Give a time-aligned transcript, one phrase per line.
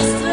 [0.00, 0.29] rechace.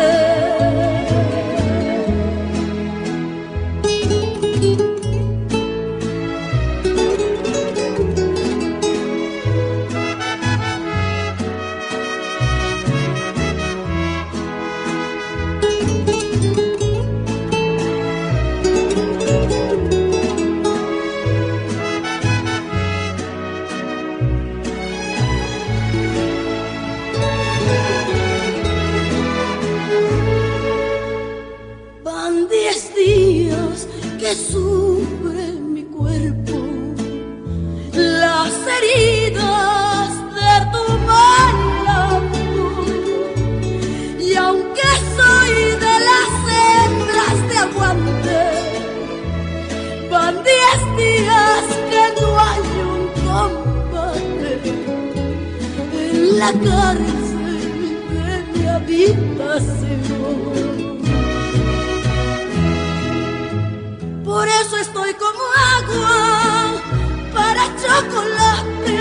[67.97, 68.99] Chocolate,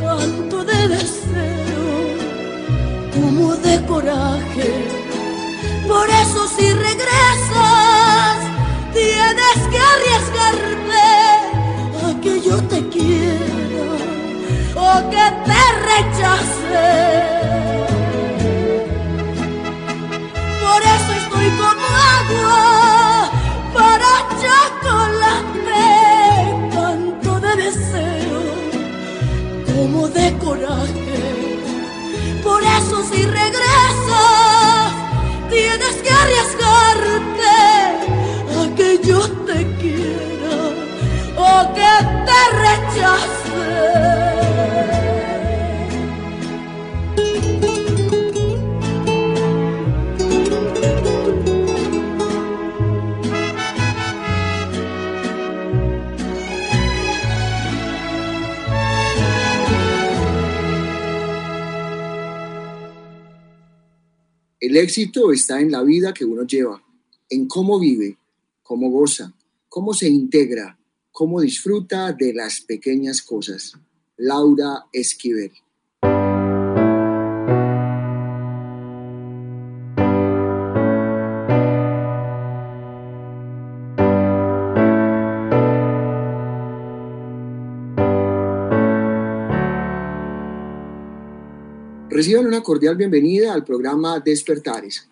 [0.00, 1.90] tanto de deseo
[3.14, 4.70] como de coraje.
[5.88, 8.36] Por eso si regresas,
[8.92, 11.08] tienes que arriesgarte
[12.06, 13.88] a que yo te quiera
[14.76, 17.31] o que te rechace.
[64.72, 66.80] El éxito está en la vida que uno lleva,
[67.28, 68.16] en cómo vive,
[68.62, 69.34] cómo goza,
[69.68, 70.78] cómo se integra,
[71.12, 73.74] cómo disfruta de las pequeñas cosas.
[74.16, 75.52] Laura Esquivel.
[92.08, 95.08] Reciban una cordial bienvenida al programa Despertares.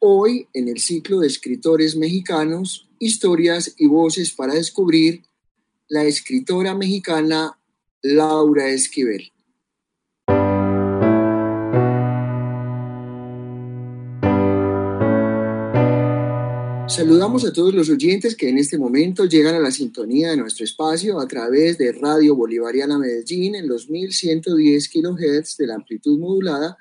[0.00, 5.22] Hoy, en el ciclo de escritores mexicanos, historias y voces para descubrir,
[5.88, 7.58] la escritora mexicana
[8.02, 9.30] Laura Esquivel.
[16.88, 20.64] Saludamos a todos los oyentes que en este momento llegan a la sintonía de nuestro
[20.64, 26.78] espacio a través de Radio Bolivariana Medellín en los 1110 kHz de la amplitud modulada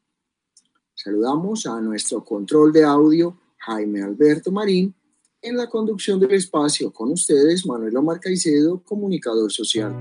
[1.03, 4.95] Saludamos a nuestro control de audio, Jaime Alberto Marín,
[5.41, 9.93] en la conducción del espacio con ustedes, Manuel Omar Caicedo, comunicador social.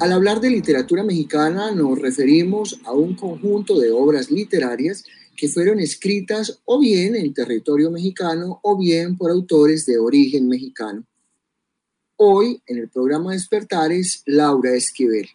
[0.00, 5.04] Al hablar de literatura mexicana nos referimos a un conjunto de obras literarias
[5.36, 11.04] que fueron escritas o bien en territorio mexicano o bien por autores de origen mexicano.
[12.20, 15.28] Hoy en el programa Despertares, Laura Esquivel.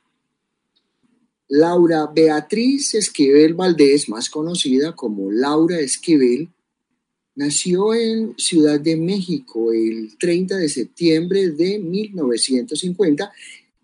[1.47, 6.49] Laura Beatriz Esquivel Valdés, más conocida como Laura Esquivel,
[7.35, 13.31] nació en Ciudad de México el 30 de septiembre de 1950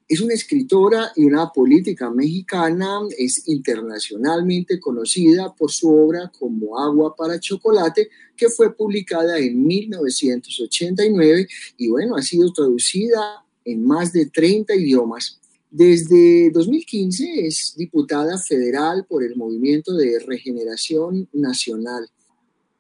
[0.10, 7.16] es una escritora y una política mexicana, es internacionalmente conocida por su obra como Agua
[7.16, 11.48] para Chocolate, que fue publicada en 1989
[11.78, 15.40] y bueno, ha sido traducida en más de 30 idiomas.
[15.70, 22.10] Desde 2015 es diputada federal por el Movimiento de Regeneración Nacional.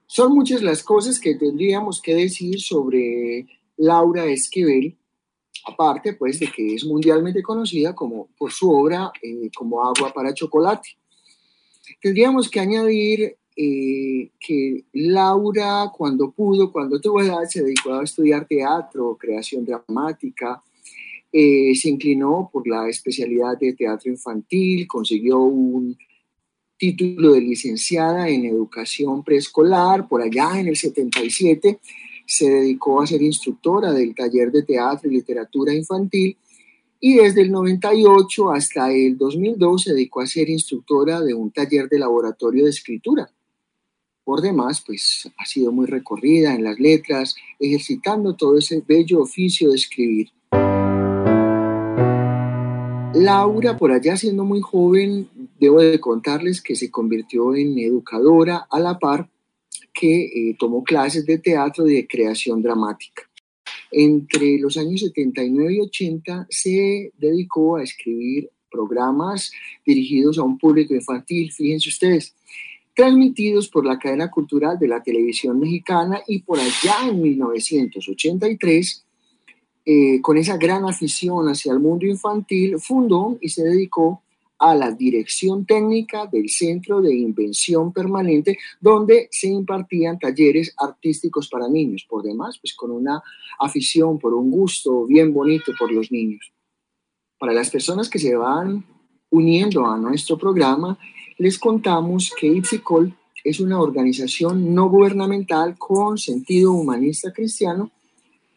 [0.08, 3.46] Son muchas las cosas que tendríamos que decir sobre
[3.78, 4.98] Laura Esquivel,
[5.66, 10.34] aparte pues de que es mundialmente conocida como, por su obra eh, como agua para
[10.34, 10.90] chocolate.
[12.02, 18.46] Tendríamos que añadir eh, que Laura cuando pudo, cuando tuvo edad, se dedicó a estudiar
[18.48, 20.64] teatro, creación dramática,
[21.32, 25.98] eh, se inclinó por la especialidad de teatro infantil, consiguió un
[26.78, 31.80] título de licenciada en educación preescolar por allá en el 77
[32.30, 36.38] se dedicó a ser instructora del taller de teatro y literatura infantil
[37.00, 41.90] y desde el 98 hasta el 2002 se dedicó a ser instructora de un taller
[41.90, 43.31] de laboratorio de escritura.
[44.24, 49.70] Por demás, pues ha sido muy recorrida en las letras, ejercitando todo ese bello oficio
[49.70, 50.30] de escribir.
[53.16, 55.28] Laura, por allá siendo muy joven,
[55.60, 59.28] debo de contarles que se convirtió en educadora a la par
[59.94, 63.24] que eh, tomó clases de teatro y de creación dramática.
[63.92, 69.51] Entre los años 79 y 80 se dedicó a escribir programas
[69.86, 72.36] dirigidos a un público infantil, fíjense ustedes,
[72.95, 79.06] transmitidos por la cadena cultural de la televisión mexicana y por allá en 1983,
[79.86, 84.21] eh, con esa gran afición hacia el mundo infantil, fundó y se dedicó
[84.60, 91.70] a la dirección técnica del Centro de Invención Permanente, donde se impartían talleres artísticos para
[91.70, 93.24] niños, por demás, pues con una
[93.58, 96.52] afición, por un gusto bien bonito por los niños.
[97.40, 98.86] Para las personas que se van
[99.30, 101.00] uniendo a nuestro programa,
[101.38, 107.92] les contamos que Ipsicol es una organización no gubernamental con sentido humanista cristiano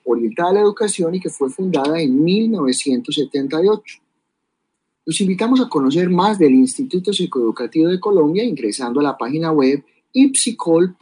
[0.04, 4.01] orientada a la educación y que fue fundada en 1978.
[5.04, 9.84] Los invitamos a conocer más del Instituto Psicoeducativo de Colombia ingresando a la página web
[10.12, 10.94] ipsicol.org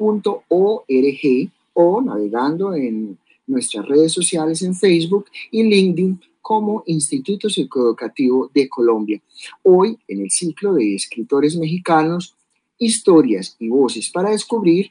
[1.75, 9.21] o navegando en nuestras redes sociales en Facebook y LinkedIn como Instituto Psicoeducativo de Colombia.
[9.65, 12.35] Hoy, en el ciclo de escritores mexicanos,
[12.79, 14.89] historias y voces para descubrir,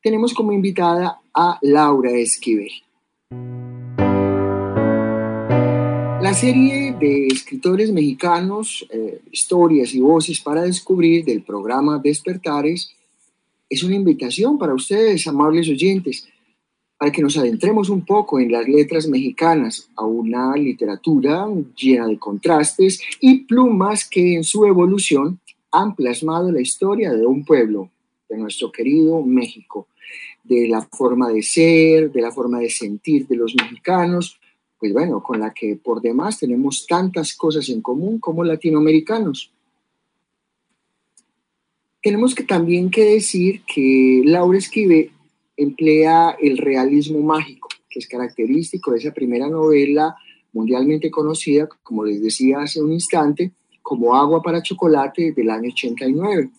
[0.00, 2.70] tenemos como invitada a Laura Esquivel.
[6.30, 12.94] La serie de escritores mexicanos, eh, historias y voces para descubrir del programa Despertares.
[13.68, 16.28] Es una invitación para ustedes, amables oyentes,
[16.96, 22.16] para que nos adentremos un poco en las letras mexicanas, a una literatura llena de
[22.16, 25.40] contrastes y plumas que en su evolución
[25.72, 27.90] han plasmado la historia de un pueblo,
[28.28, 29.88] de nuestro querido México,
[30.44, 34.39] de la forma de ser, de la forma de sentir de los mexicanos,
[34.80, 39.52] pues bueno, con la que por demás tenemos tantas cosas en común como latinoamericanos.
[42.02, 45.12] Tenemos que también decir que Laura Esquive
[45.54, 50.16] emplea el realismo mágico, que es característico de esa primera novela
[50.54, 56.50] mundialmente conocida, como les decía hace un instante, como Agua para Chocolate del año 89.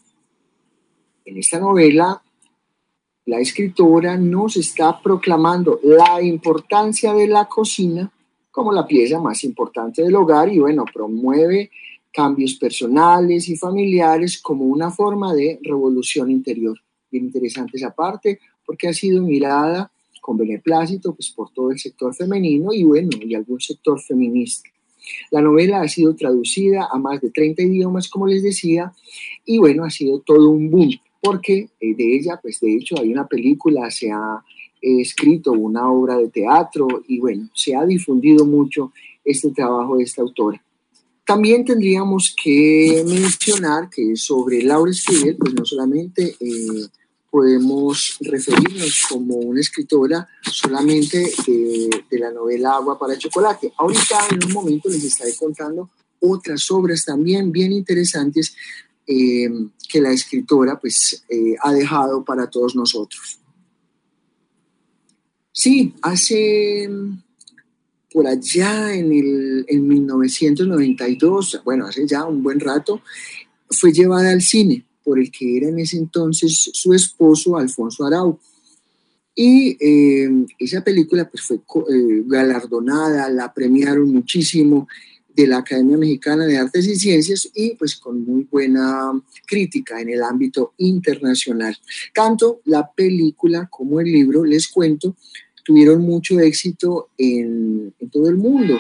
[1.26, 2.22] En esta novela
[3.26, 8.12] la escritora nos está proclamando la importancia de la cocina
[8.50, 11.72] como la pieza más importante del hogar y bueno, promueve
[12.12, 16.78] cambios personales y familiares como una forma de revolución interior.
[17.10, 22.14] Bien interesante esa parte porque ha sido mirada con beneplácito pues, por todo el sector
[22.14, 24.70] femenino y bueno, y algún sector feminista.
[25.32, 28.94] La novela ha sido traducida a más de 30 idiomas, como les decía,
[29.46, 33.12] y bueno, ha sido todo un boom porque eh, de ella, pues de hecho hay
[33.12, 34.44] una película, se ha
[34.82, 38.92] escrito una obra de teatro y bueno, se ha difundido mucho
[39.24, 40.62] este trabajo de esta autora.
[41.24, 46.88] También tendríamos que mencionar que sobre Laura Esquivel, pues no solamente eh,
[47.30, 53.72] podemos referirnos como una escritora solamente de, la novela Agua para Chocolate.
[53.78, 58.54] Ahorita en un momento les estaré contando otras obras también bien interesantes
[59.08, 59.50] eh,
[59.88, 63.40] que la escritora pues eh, ha dejado para todos nosotros.
[65.52, 66.90] Sí, hace
[68.14, 73.02] por allá en, el, en 1992, bueno, hace ya un buen rato,
[73.70, 78.40] fue llevada al cine por el que era en ese entonces su esposo, Alfonso Arau.
[79.34, 80.30] Y eh,
[80.60, 84.88] esa película pues, fue eh, galardonada, la premiaron muchísimo
[85.42, 89.12] de la Academia Mexicana de Artes y Ciencias y pues con muy buena
[89.46, 91.76] crítica en el ámbito internacional.
[92.14, 95.16] Tanto la película como el libro, les cuento,
[95.64, 98.80] tuvieron mucho éxito en, todo el mundo.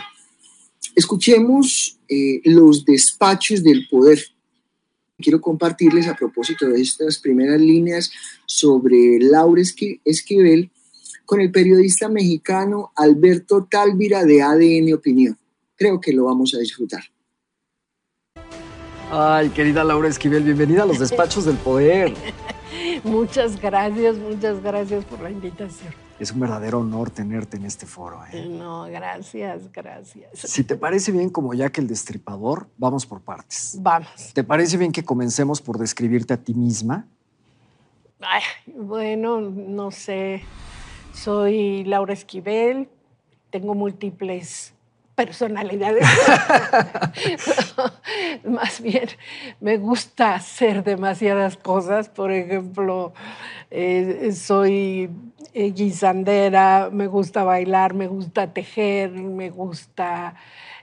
[0.95, 4.19] Escuchemos eh, los despachos del poder.
[5.17, 8.11] Quiero compartirles a propósito de estas primeras líneas
[8.45, 9.61] sobre Laura
[10.03, 10.71] Esquivel
[11.25, 15.37] con el periodista mexicano Alberto Tálvira de ADN Opinión.
[15.81, 17.01] Creo que lo vamos a disfrutar.
[19.09, 22.13] Ay, querida Laura Esquivel, bienvenida a los despachos del poder.
[23.03, 25.91] Muchas gracias, muchas gracias por la invitación.
[26.19, 28.21] Es un verdadero honor tenerte en este foro.
[28.31, 28.45] ¿eh?
[28.47, 30.29] No, gracias, gracias.
[30.35, 33.75] Si te parece bien, como ya que el destripador, vamos por partes.
[33.81, 34.33] Vamos.
[34.35, 37.07] ¿Te parece bien que comencemos por describirte a ti misma?
[38.19, 40.43] Ay, bueno, no sé.
[41.11, 42.87] Soy Laura Esquivel,
[43.49, 44.75] tengo múltiples
[45.15, 46.07] personalidades.
[48.43, 49.09] Más bien,
[49.59, 52.09] me gusta hacer demasiadas cosas.
[52.09, 53.13] Por ejemplo,
[53.69, 55.09] eh, soy
[55.53, 60.35] eh, guisandera, me gusta bailar, me gusta tejer, me gusta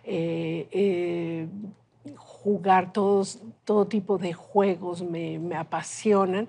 [0.05, 1.49] eh,
[2.17, 6.49] jugar todos, todo tipo de juegos, me, me apasionan.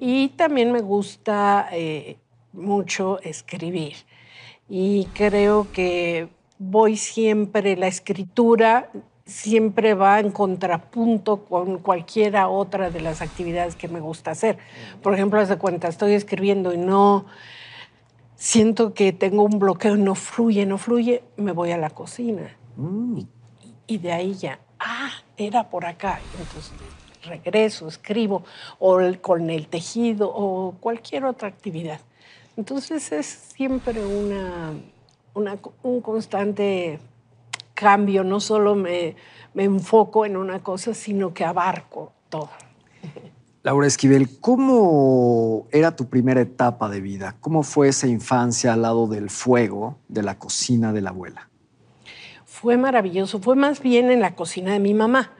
[0.00, 1.68] Y también me gusta
[2.52, 3.94] mucho escribir.
[4.68, 8.90] Y creo que voy siempre, la escritura
[9.24, 14.58] siempre va en contrapunto con cualquiera otra de las actividades que me gusta hacer.
[15.02, 17.26] Por ejemplo, haz de cuenta, estoy escribiendo y no
[18.36, 22.56] siento que tengo un bloqueo, no fluye, no fluye, me voy a la cocina.
[22.76, 23.20] Mm.
[23.86, 26.20] Y de ahí ya, ah, era por acá.
[26.38, 26.72] Entonces
[27.22, 28.44] regreso, escribo,
[28.78, 32.00] o con el tejido, o cualquier otra actividad.
[32.56, 34.72] Entonces es siempre una
[35.82, 36.98] un constante
[37.74, 39.14] cambio, no solo me,
[39.54, 42.50] me enfoco en una cosa, sino que abarco todo.
[43.62, 47.36] Laura Esquivel, ¿cómo era tu primera etapa de vida?
[47.40, 51.48] ¿Cómo fue esa infancia al lado del fuego de la cocina de la abuela?
[52.44, 55.32] Fue maravilloso, fue más bien en la cocina de mi mamá,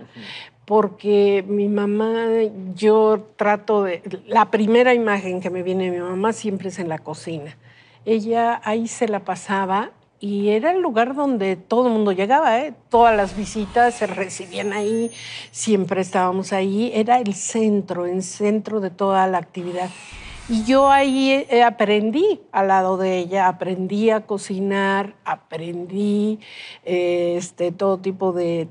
[0.64, 2.26] porque mi mamá,
[2.74, 6.88] yo trato de, la primera imagen que me viene de mi mamá siempre es en
[6.88, 7.56] la cocina
[8.08, 12.74] ella ahí se la pasaba y era el lugar donde todo el mundo llegaba, ¿eh?
[12.88, 15.10] todas las visitas se recibían ahí,
[15.52, 19.90] siempre estábamos ahí, era el centro, el centro de toda la actividad.
[20.48, 26.40] Y yo ahí eh, aprendí al lado de ella, aprendí a cocinar, aprendí
[26.84, 28.68] este, todo tipo de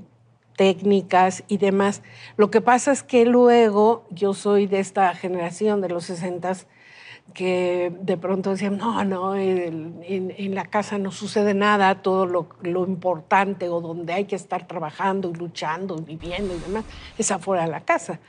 [0.56, 2.02] técnicas y demás.
[2.36, 6.54] Lo que pasa es que luego yo soy de esta generación de los 60
[7.34, 12.48] que de pronto decían, no, no, en, la casa no sucede nada, todo lo,
[12.88, 16.86] importante o donde hay que estar trabajando y luchando y viviendo y demás,
[17.18, 18.20] es afuera de la casa,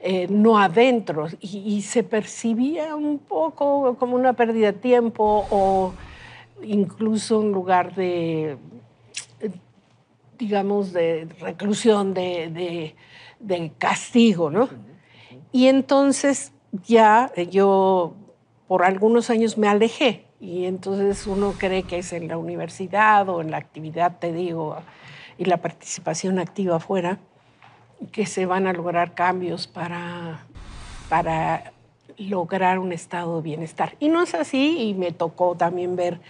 [0.00, 1.26] eh, no adentro.
[1.40, 5.94] Y, se percibía un poco como una pérdida de tiempo o
[6.62, 8.56] incluso un lugar de,
[10.38, 12.94] digamos, de reclusión, de,
[13.40, 14.68] de castigo, ¿no?
[15.50, 16.52] Y entonces
[16.86, 18.14] ya yo
[18.72, 23.42] por algunos años me alejé y entonces uno cree que es en la universidad o
[23.42, 24.78] en la actividad, te digo,
[25.36, 27.18] y la participación activa afuera,
[28.12, 30.46] que se van a lograr cambios para,
[31.10, 31.74] para
[32.16, 33.94] lograr un estado de bienestar.
[34.00, 36.22] Y no es así y me tocó también ver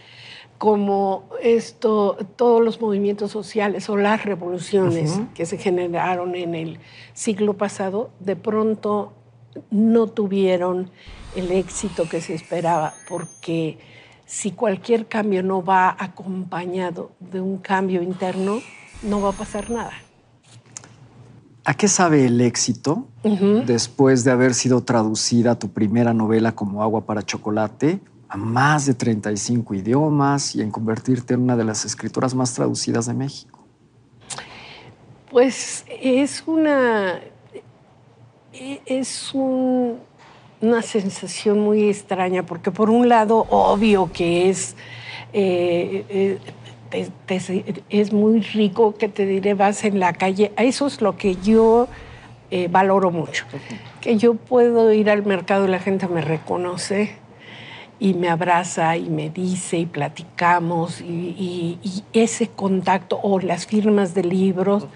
[0.58, 6.80] cómo esto, todos los movimientos sociales o las revoluciones que se generaron en el
[7.12, 9.12] siglo pasado, de pronto
[9.70, 10.90] no tuvieron
[11.34, 13.78] el éxito que se esperaba, porque
[14.26, 18.60] si cualquier cambio no va acompañado de un cambio interno,
[19.02, 19.92] no va a pasar nada.
[21.64, 23.06] ¿A qué sabe el éxito
[23.66, 28.94] después de haber sido traducida tu primera novela como Agua para Chocolate a más de
[28.94, 33.64] 35 idiomas y en convertirte en una de las escritoras más traducidas de México?
[35.30, 37.20] Pues es una,
[38.52, 39.32] es
[40.62, 44.76] una sensación muy extraña, porque por un lado, obvio que es,
[45.32, 46.38] eh,
[46.90, 47.10] eh,
[47.90, 51.88] es muy rico que te diré, vas en la calle, eso es lo que yo
[52.50, 53.44] eh, valoro mucho,
[54.00, 57.16] que yo puedo ir al mercado y la gente me reconoce
[57.98, 61.78] y me abraza y me dice y platicamos y,
[62.12, 64.86] ese contacto o las firmas de libros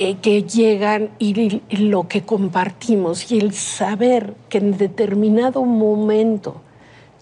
[0.00, 6.60] eh, que llegan y, lo que compartimos y el saber que en determinado momento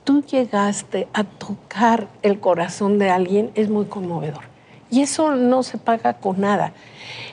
[0.04, 4.44] tú llegaste a tocar el corazón de alguien es muy conmovedor.
[4.90, 6.72] Y eso no se paga con nada.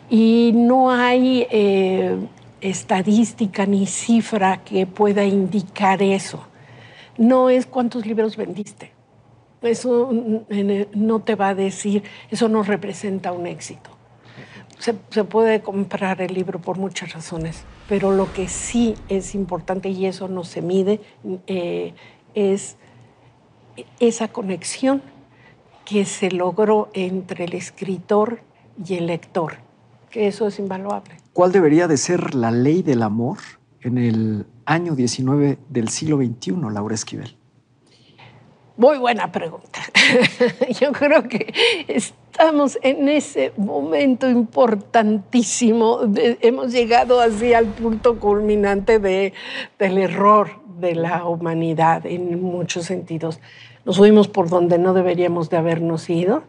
[0.09, 2.17] Y no hay eh,
[2.59, 6.41] estadística ni cifra que pueda indicar eso
[7.17, 8.91] no es cuántos libros vendiste.
[9.61, 13.89] Eso no te va a decir, eso no representa un éxito.
[14.79, 20.05] Se, puede comprar el libro por muchas razones, pero lo que sí es importante, y
[20.05, 20.99] eso no se mide,
[21.47, 21.93] eh,
[22.33, 22.77] es
[23.99, 25.01] esa conexión
[25.85, 28.41] que se logró entre el escritor
[28.83, 29.57] y el lector,
[30.09, 31.17] que eso es invaluable.
[31.33, 33.37] ¿Cuál debería de ser la ley del amor
[33.81, 37.37] en el año 19 del siglo XXI, Laura Esquivel?
[38.77, 39.79] Muy buena pregunta.
[40.81, 41.53] Yo creo que
[42.37, 45.99] estamos en ese momento importantísimo.
[46.17, 49.31] hemos llegado así al punto culminante de,
[49.79, 53.39] del error de la humanidad en muchos sentidos.
[53.85, 56.43] Nos fuimos por donde no deberíamos de habernos ido.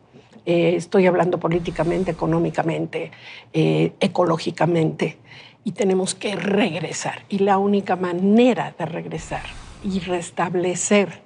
[0.44, 3.12] Eh, estoy hablando políticamente, económicamente,
[3.52, 5.18] eh, ecológicamente
[5.62, 7.22] y tenemos que regresar.
[7.28, 9.44] Y la única manera de regresar
[9.84, 11.20] y restablecer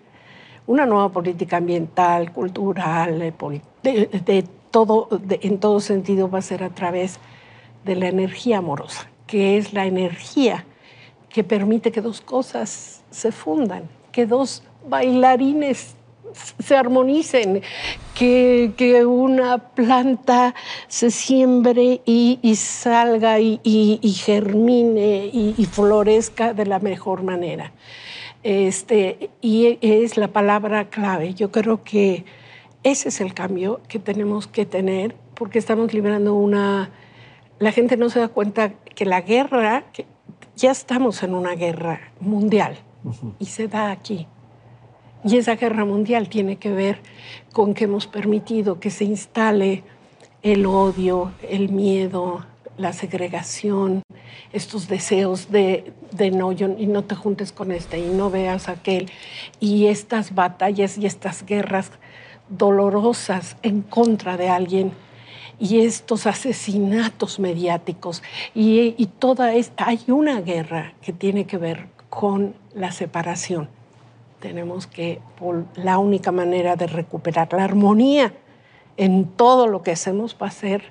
[0.66, 3.22] una nueva política ambiental, cultural,
[3.82, 7.18] de, todo, en todo sentido va a ser a través
[7.84, 10.64] de la energía amorosa, que es la energía
[11.28, 15.94] que permite que dos cosas se fundan, que dos bailarines
[16.58, 17.62] se armonicen,
[18.14, 20.54] que, que una planta
[20.88, 27.72] se siembre y, salga y, y, germine y, florezca de la mejor manera.
[28.42, 31.34] Este, y es la palabra clave.
[31.34, 32.24] Yo creo que
[32.82, 36.90] ese es el cambio que tenemos que tener porque estamos librando una...
[37.58, 40.06] La gente no se da cuenta que la guerra, que
[40.56, 42.78] ya estamos en una guerra mundial
[43.38, 44.26] y se da aquí.
[45.24, 47.00] Y esa guerra mundial tiene que ver
[47.52, 49.82] con que hemos permitido que se instale
[50.42, 52.46] el odio, el miedo,
[52.78, 54.02] la segregación,
[54.52, 58.68] estos deseos de, de no, yo, y no te juntes con este y no veas
[58.68, 59.10] aquel,
[59.60, 61.90] y estas batallas y estas guerras
[62.50, 64.92] dolorosas en contra de alguien
[65.58, 68.22] y estos asesinatos mediáticos
[68.54, 73.68] y, y toda esta, hay una guerra que tiene que ver con la separación
[74.40, 75.20] tenemos que,
[75.76, 78.32] la única manera de recuperar la armonía
[78.96, 80.82] en todo lo que hacemos va a ser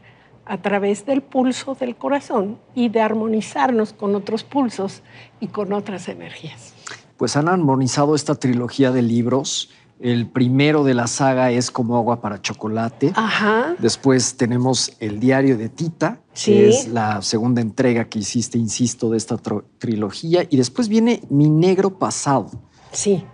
[0.45, 5.04] a través del pulso del corazón y de armonizarnos con otros pulsos
[5.39, 6.74] y con otras energías.
[7.17, 9.69] Pues han armonizado esta trilogía de libros.
[9.99, 13.12] El primero de la saga es Como agua para chocolate.
[13.15, 13.75] Ajá.
[13.79, 19.17] Después tenemos El diario de Tita, que es la segunda entrega que hiciste, insisto, de
[19.17, 19.38] esta
[19.77, 20.45] trilogía.
[20.49, 22.49] Y después viene Mi negro pasado.
[22.91, 23.25] Sí.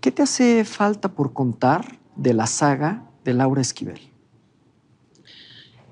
[0.00, 4.00] ¿Qué te hace falta por contar de la saga de Laura Esquivel?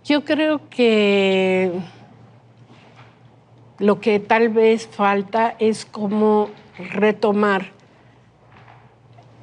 [0.05, 1.73] Yo creo que
[3.79, 7.73] lo que tal vez falta es como retomar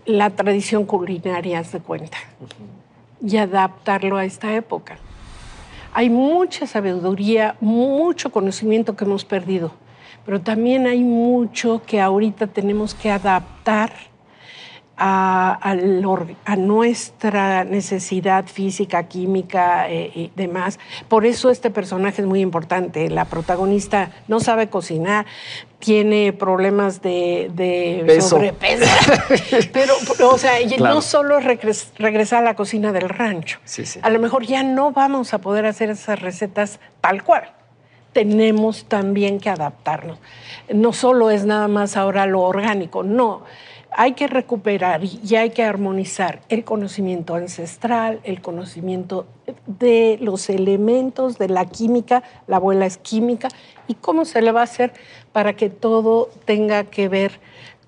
[0.06, 2.18] la tradición culinaria, de cuenta,
[3.22, 4.98] y adaptarlo a esta época.
[5.94, 9.72] Hay mucha sabiduría, mucho conocimiento que hemos perdido,
[10.26, 13.92] pero también hay mucho que ahorita tenemos que adaptar
[15.04, 15.76] a,
[16.58, 20.80] nuestra necesidad física, química eh, y demás.
[21.08, 23.10] Por eso este personaje es muy importante.
[23.10, 25.26] La protagonista no sabe cocinar,
[25.82, 28.86] tiene problemas de, sobrepeso.
[29.74, 29.96] Pero,
[30.30, 33.60] o sea, no solo regresar a la cocina del rancho.
[34.02, 37.52] A lo mejor ya no vamos a poder hacer esas recetas tal cual.
[38.14, 40.20] Tenemos también que adaptarnos.
[40.74, 43.44] No solo es nada más ahora lo orgánico, no
[43.94, 49.26] hay que recuperar y hay que armonizar el conocimiento ancestral, el conocimiento
[49.66, 53.50] de los elementos de la química, la abuela es química,
[53.92, 54.94] y cómo se le va a hacer
[55.34, 57.42] para que todo tenga que ver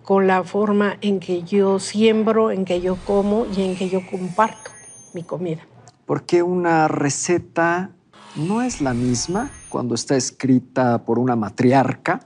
[0.03, 4.01] con la forma en que yo siembro, en que yo como y en que yo
[4.11, 4.69] comparto
[5.13, 5.61] mi comida.
[6.05, 7.91] ¿Por qué una receta
[8.35, 12.19] no es la misma cuando está escrita por una matriarca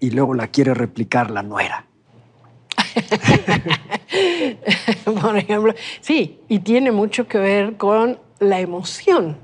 [0.00, 1.86] y luego la quiere replicar la nuera?
[5.22, 9.36] por ejemplo, sí, y tiene mucho que ver con la emoción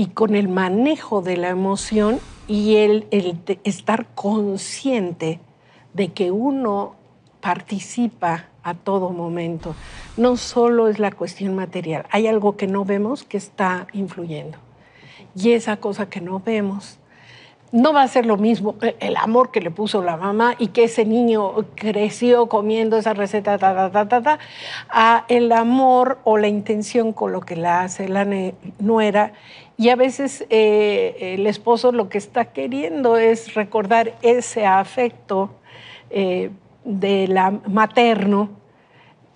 [0.00, 3.06] y con el manejo de la emoción y el,
[3.64, 5.40] estar consciente
[5.92, 6.94] de que uno
[7.42, 9.74] participa a todo momento.
[10.16, 14.56] No solo es la cuestión material, hay algo que no vemos que está influyendo.
[15.34, 16.98] Y esa cosa que no vemos
[17.72, 20.68] no va a ser lo mismo eh, el amor que le puso la mamá y
[20.68, 24.38] que ese niño creció comiendo esa receta, ta, ta, ta, ta,
[24.88, 28.26] a el amor o la intención con lo que la hace la
[28.78, 29.32] nuera.
[29.80, 35.54] Y a veces eh, el esposo lo que está queriendo es recordar ese afecto
[36.10, 36.50] eh,
[36.84, 38.50] de la materno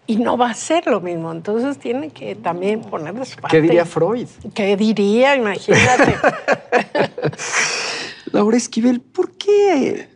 [0.06, 1.32] y no va a ser lo mismo.
[1.32, 4.28] Entonces tiene que también poner de ¿Qué diría Freud?
[4.52, 5.34] ¿Qué diría?
[5.34, 6.14] Imagínate.
[8.32, 10.10] Laura Esquivel, ¿por qué,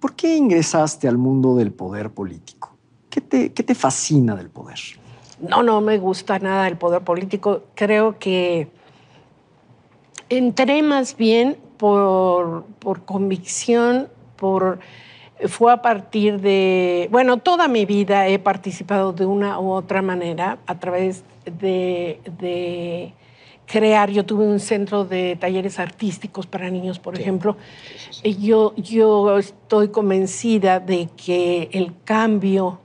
[0.00, 2.74] ¿por qué ingresaste al mundo del poder político?
[3.10, 4.78] ¿Qué te, ¿Qué te fascina del poder?
[5.46, 7.64] No, no me gusta nada el poder político.
[7.74, 8.70] Creo que
[10.36, 14.78] entré más bien por, por convicción, por
[15.48, 20.58] fue a partir de, bueno, toda mi vida he participado de una u otra manera
[20.66, 23.12] a través de,
[23.66, 27.56] crear, yo tuve un centro de talleres artísticos para niños, por ejemplo,
[28.22, 32.80] yo, yo estoy convencida de que el cambio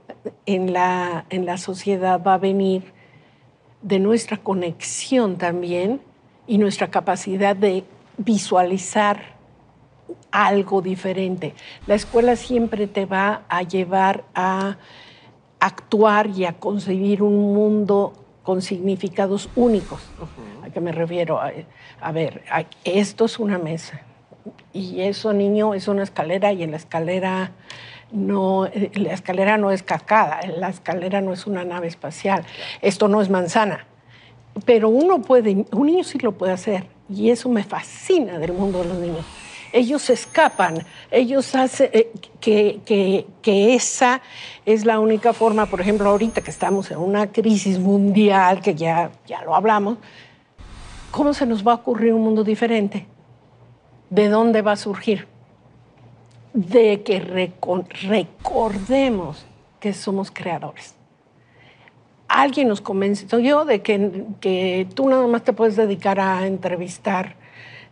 [0.46, 2.92] en la, en la sociedad va a venir
[3.82, 6.00] de nuestra conexión también
[6.50, 7.84] y nuestra capacidad de
[8.18, 9.36] visualizar
[10.32, 11.54] algo diferente.
[11.86, 14.76] La escuela siempre te va a llevar a
[15.60, 20.02] actuar y a concebir un mundo con significados únicos.
[20.64, 21.38] ¿A qué me refiero?
[22.00, 22.42] A, ver,
[22.82, 24.00] esto es una mesa
[24.72, 27.52] y eso, niño, es una escalera y en la escalera
[28.10, 32.44] no, la escalera no es cascada, la escalera no es una nave espacial,
[32.82, 33.86] esto no es manzana.
[34.64, 38.82] Pero uno puede, un niño sí lo puede hacer y eso me fascina del mundo
[38.82, 39.24] de los niños
[39.72, 44.20] ellos escapan, ellos hacen eh, que, que, esa
[44.66, 49.10] es la única forma, por ejemplo, ahorita que estamos en una crisis mundial, que ya,
[49.26, 49.98] ya lo hablamos,
[51.10, 53.06] ¿cómo se nos va a ocurrir un mundo diferente?
[54.08, 55.28] ¿De dónde va a surgir?
[56.52, 59.46] De que recordemos
[59.78, 60.94] que somos creadores.
[62.32, 67.34] Alguien nos convenció yo de que, que tú nada más te puedes dedicar a entrevistar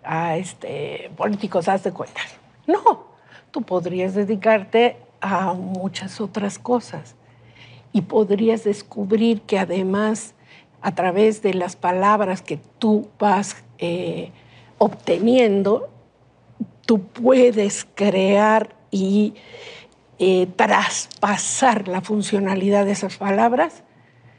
[0.05, 2.37] a este, políticos, haz de cuentas.
[2.69, 3.09] No,
[3.51, 7.17] tú podrías dedicarte a muchas otras cosas
[7.93, 10.35] y podrías descubrir que además
[10.83, 14.31] a través de las palabras que tú vas eh,
[14.79, 15.89] obteniendo,
[16.87, 19.35] tú puedes crear y
[20.21, 23.83] eh, traspasar la funcionalidad de esas palabras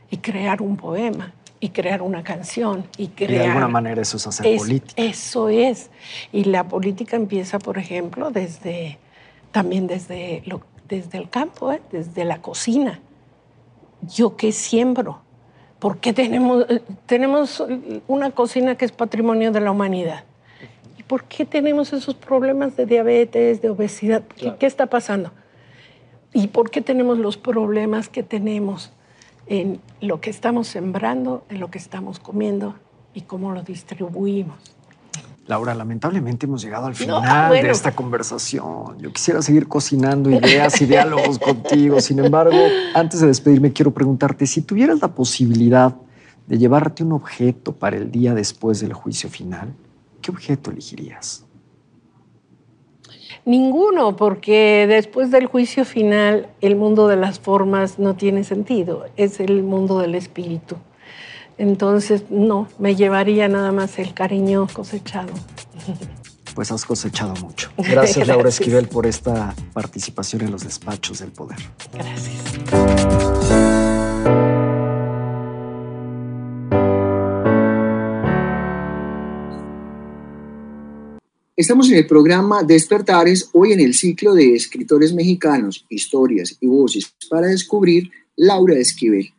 [0.10, 3.32] y crear un poema y crear una canción y crear...
[3.32, 5.02] Y de alguna manera eso es hacer política.
[5.02, 5.90] Eso es.
[6.32, 8.98] Y la política empieza, por ejemplo, desde,
[9.52, 11.82] también desde, lo, desde el campo, ¿eh?
[11.92, 13.00] desde la cocina.
[14.02, 15.22] ¿Yo qué siembro?
[15.80, 16.66] ¿Por qué tenemos,
[17.06, 17.64] tenemos
[18.08, 20.24] una cocina que es patrimonio de la humanidad?
[20.98, 24.24] ¿Y por qué tenemos esos problemas de diabetes, de obesidad?
[24.60, 25.32] ¿Qué está pasando?
[26.34, 28.92] ¿Y por qué tenemos los problemas que tenemos?
[29.50, 32.76] En lo que estamos sembrando, en lo que estamos comiendo
[33.14, 34.58] y cómo lo distribuimos.
[35.48, 39.00] Laura, lamentablemente hemos llegado al final de esta conversación.
[39.00, 42.00] Yo quisiera seguir cocinando ideas y diálogos contigo.
[42.00, 42.56] Sin embargo,
[42.94, 45.96] antes de despedirme, quiero preguntarte, si tuvieras la posibilidad
[46.46, 49.74] de llevarte un objeto para el día después del juicio final,
[50.22, 51.46] ¿qué objeto elegirías?
[53.46, 59.40] Ninguno, porque después del juicio final el mundo de las formas no tiene sentido, es
[59.40, 60.76] el mundo del espíritu.
[61.58, 65.34] Entonces, no, me llevaría nada más el cariño cosechado.
[66.56, 67.70] Pues has cosechado mucho.
[67.78, 71.58] Gracias, Laura Esquivel, por esta participación en los despachos del poder.
[71.94, 72.60] Gracias.
[81.60, 87.14] Estamos en el programa Despertares, hoy en el ciclo de escritores mexicanos, historias y voces
[87.30, 89.34] para descubrir Laura Esquivel.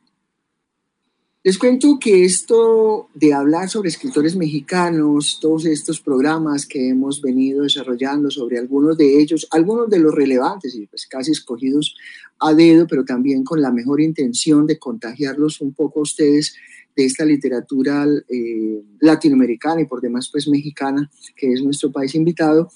[1.42, 7.62] Les cuento que esto de hablar sobre escritores mexicanos, todos estos programas que hemos venido
[7.62, 11.94] desarrollando sobre algunos de ellos, algunos de los relevantes y pues casi escogidos
[12.38, 16.54] a dedo, pero también con la mejor intención de contagiarlos un poco a ustedes
[16.96, 22.70] de esta literatura eh, latinoamericana y por demás pues mexicana, que es nuestro país invitado,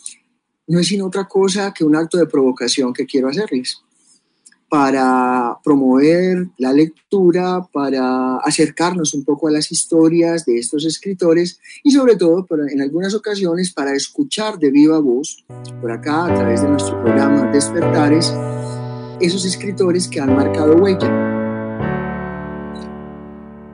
[0.66, 3.78] no es sino otra cosa que un acto de provocación que quiero hacerles
[4.68, 11.92] para promover la lectura, para acercarnos un poco a las historias de estos escritores y
[11.92, 15.44] sobre todo en algunas ocasiones para escuchar de viva voz,
[15.80, 18.34] por acá a través de nuestro programa Despertares,
[19.20, 21.33] esos escritores que han marcado huella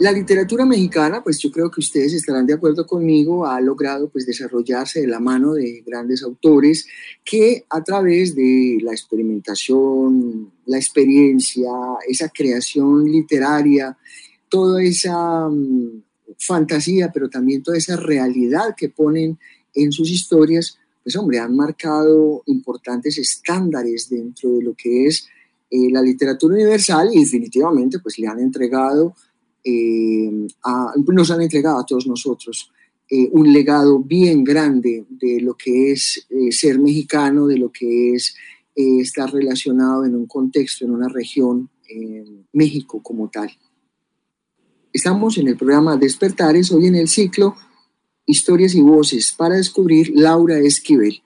[0.00, 4.24] la literatura mexicana, pues yo creo que ustedes estarán de acuerdo conmigo, ha logrado pues
[4.24, 6.86] desarrollarse de la mano de grandes autores
[7.22, 11.70] que a través de la experimentación, la experiencia,
[12.08, 13.94] esa creación literaria,
[14.48, 16.02] toda esa mm,
[16.38, 19.38] fantasía, pero también toda esa realidad que ponen
[19.74, 25.28] en sus historias, pues hombre, han marcado importantes estándares dentro de lo que es
[25.70, 29.14] eh, la literatura universal y definitivamente pues le han entregado
[29.64, 30.30] eh,
[31.08, 32.70] nos han entregado a todos nosotros
[33.08, 38.14] eh, un legado bien grande de lo que es eh, ser mexicano, de lo que
[38.14, 38.34] es
[38.74, 41.68] estar relacionado en un contexto, en una región,
[42.52, 43.50] México como tal.
[44.92, 47.56] Estamos en el programa Despertares, hoy en el ciclo
[48.24, 51.20] Historias y Voces para descubrir Laura Esquivel.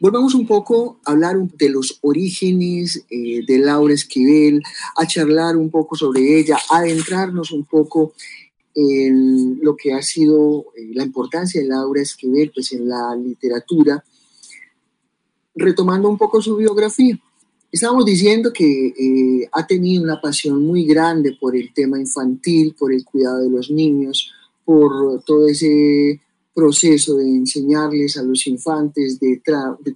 [0.00, 4.62] Volvamos un poco a hablar de los orígenes eh, de Laura Esquivel,
[4.96, 8.12] a charlar un poco sobre ella, a adentrarnos un poco
[8.76, 14.04] en lo que ha sido eh, la importancia de Laura Esquivel pues, en la literatura,
[15.56, 17.18] retomando un poco su biografía.
[17.72, 22.92] Estábamos diciendo que eh, ha tenido una pasión muy grande por el tema infantil, por
[22.92, 24.32] el cuidado de los niños,
[24.64, 26.20] por todo ese
[26.54, 29.40] proceso de enseñarles a los infantes, de,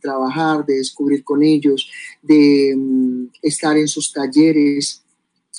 [0.01, 1.91] trabajar, de descubrir con ellos,
[2.23, 5.03] de mm, estar en sus talleres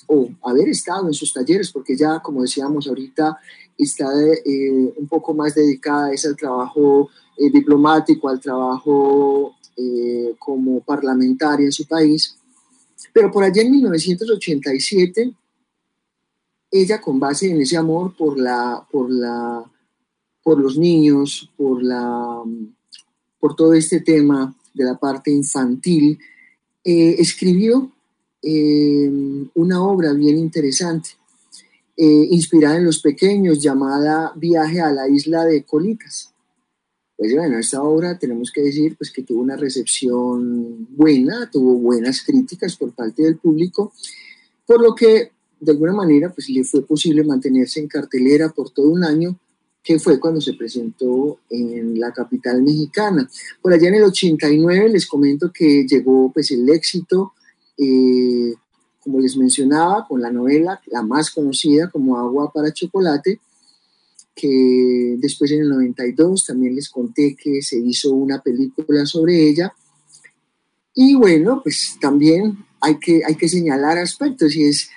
[0.08, 3.38] o haber estado en sus talleres, porque ya, como decíamos ahorita,
[3.77, 4.06] está
[4.45, 11.65] eh, un poco más dedicada es al trabajo eh, diplomático, al trabajo eh, como parlamentaria
[11.65, 12.38] en su país.
[13.12, 15.34] Pero por allá en 1987,
[16.71, 19.63] ella con base en ese amor por la, por la
[20.43, 22.43] por los niños, por, la,
[23.39, 26.19] por todo este tema de la parte infantil,
[26.84, 27.91] eh, escribió
[28.41, 29.10] eh,
[29.56, 31.12] una obra bien interesante,
[31.95, 36.34] eh, inspirada en los pequeños, llamada Viaje a la isla de Colitas.
[37.15, 42.21] Pues bueno, esta obra tenemos que decir pues, que tuvo una recepción buena, tuvo buenas
[42.21, 43.93] críticas por parte del público,
[44.65, 48.89] por lo que de alguna manera pues, le fue posible mantenerse en cartelera por todo
[48.89, 49.39] un año
[49.84, 53.30] que fue cuando se presentó en la capital mexicana.
[53.62, 57.34] Por allá en el 89 les comento que llegó pues el éxito,
[57.78, 58.54] eh,
[59.02, 63.41] como les mencionaba, con la novela, la más conocida como Agua para Chocolate,
[64.34, 69.74] que después en el 92 también les conté que se hizo una película sobre ella.
[70.96, 74.89] Y bueno, pues también hay que, hay que señalar aspectos y es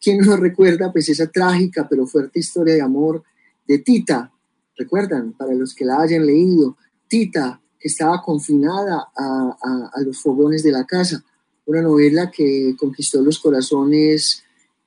[0.00, 3.22] quien nos recuerda pues esa trágica pero fuerte historia de amor
[3.66, 4.30] de Tita,
[4.76, 6.76] recuerdan, para los que la hayan leído,
[7.08, 11.24] Tita, que estaba confinada a, los fogones de la casa,
[11.66, 14.42] una novela que conquistó los corazones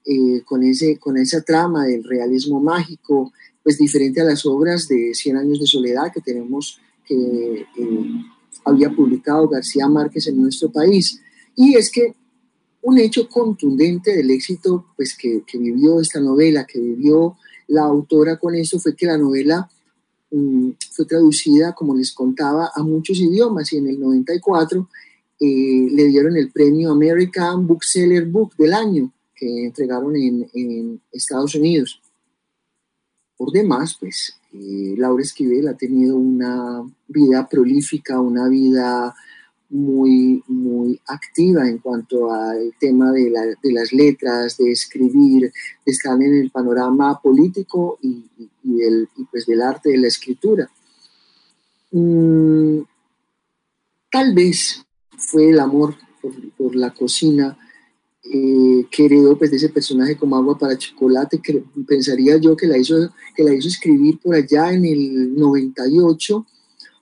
[0.05, 3.31] eh, con, ese, con esa trama del realismo mágico,
[3.63, 8.25] pues diferente a las obras de Cien años de soledad que tenemos, que eh,
[8.65, 11.21] había publicado García Márquez en nuestro país.
[11.55, 12.15] Y es que
[12.81, 17.35] un hecho contundente del éxito pues, que, que vivió esta novela, que vivió
[17.67, 19.69] la autora con eso, fue que la novela
[20.29, 24.89] fue traducida, como les contaba, a muchos idiomas y en el 94
[25.39, 32.01] eh, le dieron el premio American Bookseller Book del año que entregaron en, Estados Unidos.
[33.37, 39.13] Por demás, pues eh, Laura Esquivel ha tenido una vida prolífica, una vida
[39.69, 45.51] muy, muy activa en cuanto al tema de, las letras, de escribir,
[45.85, 48.25] de estar en el panorama político y,
[48.63, 50.69] del, pues del arte de la escritura.
[51.91, 52.79] Mm,
[54.11, 54.85] tal vez
[55.17, 55.95] fue el amor
[56.57, 57.57] por, la cocina
[58.23, 62.67] eh, que heredó pues, de ese personaje como agua para chocolate, que pensaría yo que
[62.67, 62.95] la, hizo,
[63.35, 66.45] que la hizo escribir por allá en el 98,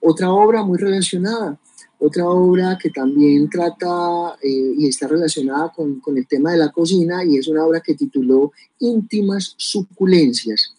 [0.01, 1.59] otra obra muy relacionada,
[1.99, 6.71] Otra obra que también trata eh, y está relacionada con, con, el tema de la
[6.71, 10.75] cocina y es una obra que tituló Íntimas Suculencias.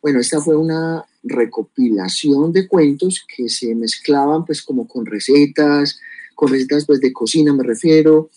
[0.00, 5.98] Bueno, esta fue una recopilación de cuentos que se mezclaban pues como con recetas,
[6.34, 8.30] con recetas pues de cocina me refiero,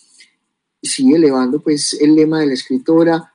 [0.82, 3.32] sí elevando pues el lema de la escritora,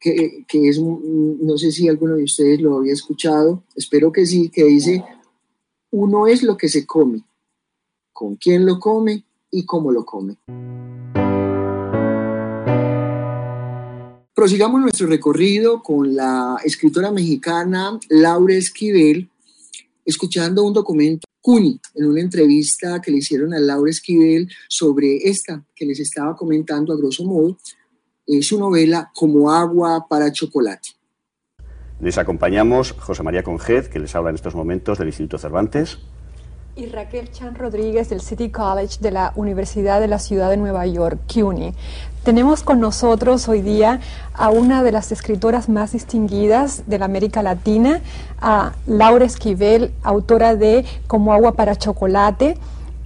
[0.00, 4.48] que, que, es, no sé si alguno de ustedes lo había escuchado, espero que sí,
[4.48, 5.04] que dice,
[5.90, 7.24] uno es lo que se come,
[8.18, 10.38] con quién lo come y cómo lo come.
[14.34, 19.30] Prosigamos nuestro recorrido con la escritora mexicana Laura Esquivel,
[20.04, 25.64] escuchando un documento CUNY, en una entrevista que le hicieron a Laura Esquivel sobre esta
[25.72, 27.56] que les estaba comentando a grosso modo,
[28.26, 30.88] es su novela Como agua para chocolate.
[32.00, 35.98] Les acompañamos José María Conged, que les habla en estos momentos del Instituto Cervantes
[36.78, 40.86] y Raquel Chan Rodríguez del City College de la Universidad de la Ciudad de Nueva
[40.86, 41.74] York, CUNY.
[42.22, 43.98] Tenemos con nosotros hoy día
[44.32, 48.00] a una de las escritoras más distinguidas de la América Latina,
[48.40, 52.56] a Laura Esquivel, autora de Como agua para chocolate,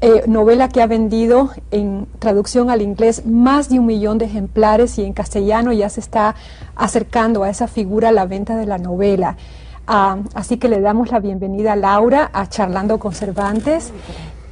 [0.03, 4.99] eh, novela que ha vendido en traducción al inglés más de un millón de ejemplares
[4.99, 6.35] y en castellano ya se está
[6.77, 9.39] acercando a esa figura la venta de la novela.
[9.87, 13.93] Ah, así que le damos la bienvenida a Laura a Charlando con Cervantes.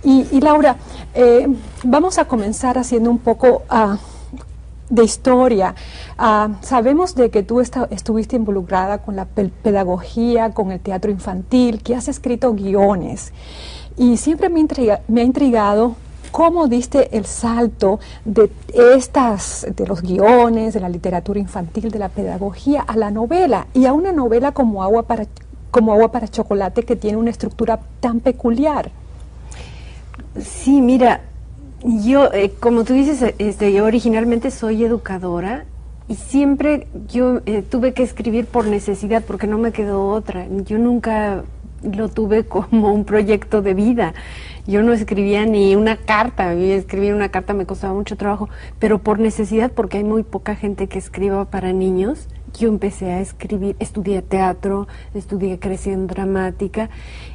[0.02, 0.76] Y, Laura,
[1.14, 1.46] eh,
[1.84, 3.98] vamos a comenzar haciendo un poco ah,
[4.88, 5.74] de historia.
[6.18, 11.94] Ah, sabemos de que tú estuviste involucrada con la pedagogía, con el teatro infantil, que
[11.94, 13.32] has escrito guiones.
[13.96, 14.66] Y siempre me,
[15.06, 15.96] me ha intrigado
[16.30, 18.50] ¿Cómo diste el salto de
[18.94, 23.86] estas, de los guiones, de la literatura infantil, de la pedagogía, a la novela y
[23.86, 25.26] a una novela como Agua para,
[25.70, 28.90] como agua para Chocolate que tiene una estructura tan peculiar?
[30.40, 31.22] Sí, mira,
[31.82, 35.64] yo, eh, como tú dices, este, yo originalmente soy educadora
[36.08, 40.46] y siempre yo eh, tuve que escribir por necesidad porque no me quedó otra.
[40.64, 41.42] Yo nunca
[41.82, 44.14] lo tuve como un proyecto de vida.
[44.70, 49.18] Yo no escribía ni una carta, escribir una carta me costaba mucho trabajo, pero por
[49.18, 54.22] necesidad, porque hay muy poca gente que escriba para niños, yo empecé a escribir, estudié
[54.22, 56.88] teatro, estudié creación dramática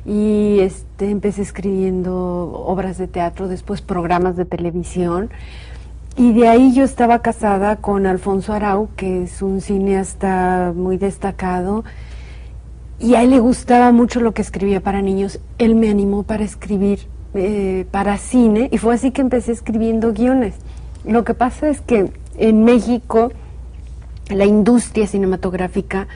[0.05, 2.15] y este, empecé escribiendo
[2.53, 5.29] obras de teatro, después programas de televisión.
[6.15, 11.83] Y de ahí yo estaba casada con Alfonso Arau, que es un cineasta muy destacado,
[12.97, 15.41] y a él le gustaba mucho lo que escribía para niños.
[15.57, 20.55] Él me animó para escribir eh, para cine y fue así que empecé escribiendo guiones.
[21.05, 23.31] Lo que pasa es que en México
[24.29, 26.07] la industria cinematográfica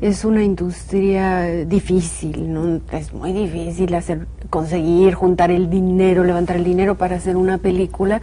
[0.00, 2.80] es una industria difícil, ¿no?
[2.92, 8.20] es muy difícil hacer, conseguir, juntar el dinero, levantar el dinero para hacer una película.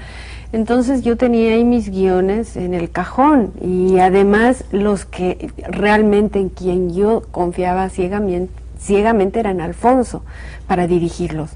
[0.54, 6.50] Entonces yo tenía ahí mis guiones en el cajón y además los que realmente en
[6.50, 10.24] quien yo confiaba ciegamente, ciegamente eran Alfonso
[10.68, 11.52] para dirigirlos.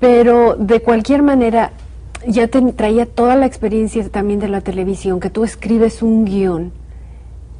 [0.00, 1.72] Pero de cualquier manera
[2.26, 6.72] ya traía toda la experiencia también de la televisión, que tú escribes un guion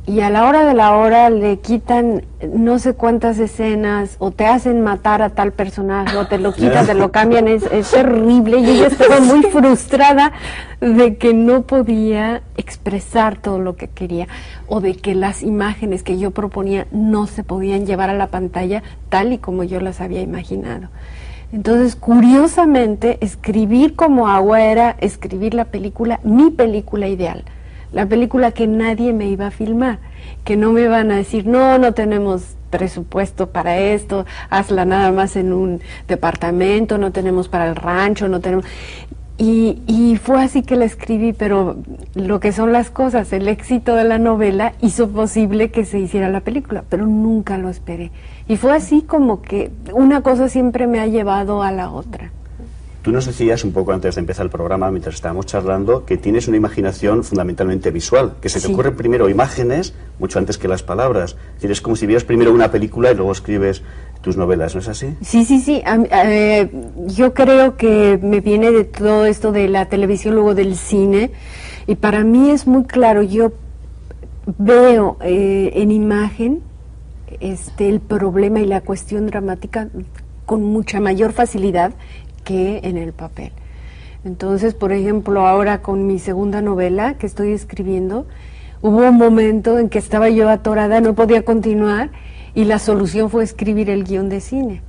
[0.07, 4.45] y a la hora de la hora le quitan no sé cuántas escenas o te
[4.45, 8.59] hacen matar a tal personaje o te lo quitan, te lo cambian, es, terrible.
[8.59, 10.33] Y yo estaba muy frustrada
[10.81, 14.29] de que no podía expresar todo lo que quería
[14.67, 18.83] o de que las imágenes que yo proponía no se podían llevar a la pantalla
[19.09, 20.89] tal y como yo las había imaginado.
[21.55, 27.45] Entonces, curiosamente, escribir como agua era escribir la película, mi película ideal
[27.95, 30.01] la película que nadie me iba a filmar,
[30.43, 35.37] que no me iban a decir, no, no tenemos presupuesto para esto, hazla nada más
[35.37, 38.67] en un departamento, no tenemos para el rancho, no tenemos...
[39.37, 41.77] Y, y, fue así que la escribí, pero
[42.15, 46.29] lo que son las cosas, el éxito de la novela hizo posible que se hiciera
[46.29, 48.13] la película, pero nunca lo esperé.
[48.47, 52.31] Y fue así como que una cosa siempre me ha llevado a la otra.
[53.05, 56.49] Tú nos decías un poco antes de empezar el programa, mientras estábamos charlando, que tienes
[56.49, 61.37] una imaginación fundamentalmente visual, que se te ocurren primero imágenes mucho antes que las palabras.
[61.61, 63.83] Es, como si vieras primero una película y luego escribes
[64.23, 65.15] tus novelas, ¿no es así?
[65.21, 65.83] Sí, sí, sí.
[65.85, 66.71] Eh,
[67.09, 71.31] yo creo que me viene de todo esto de la televisión, luego del cine,
[71.87, 73.53] y para mí es muy claro, yo
[74.57, 76.63] veo eh, en imagen
[77.41, 79.91] este, el problema y la cuestión dramática
[80.47, 81.93] con mucha mayor facilidad
[82.45, 83.53] que en el papel.
[84.25, 88.27] Entonces, por ejemplo, ahora con mi segunda novela que estoy escribiendo,
[88.81, 92.11] hubo un momento en que estaba yo atorada, no podía continuar
[92.55, 94.83] y la solución fue escribir el guion de cine.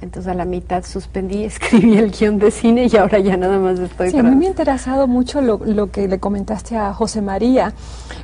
[0.00, 3.78] Entonces a la mitad suspendí, escribí el guion de cine y ahora ya nada más
[3.78, 4.10] estoy...
[4.10, 7.74] Sí, a mí me ha interesado mucho lo, lo, que le comentaste a José María,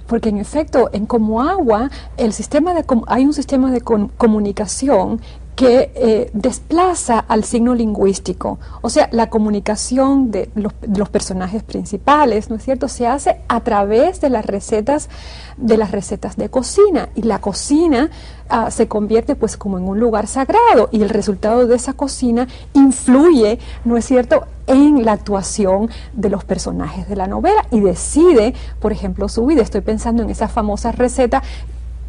[0.07, 5.21] porque en efecto en Como Agua el sistema de, hay un sistema de comunicación
[5.59, 8.61] que eh, desplaza al signo lingüístico.
[8.81, 14.21] O sea, la comunicación de los, personajes principales, ¿no es cierto?, se hace a través
[14.21, 15.09] de las recetas,
[15.57, 17.09] de las recetas de cocina.
[17.17, 18.09] Y la cocina
[18.49, 22.47] ah, se convierte pues como en un lugar sagrado y el resultado de esa cocina
[22.75, 28.55] influye, ¿no es cierto?, en la actuación de los personajes de la novela y decide,
[28.79, 29.63] por ejemplo, su vida.
[29.63, 31.43] Estoy pensando en esa famosa receta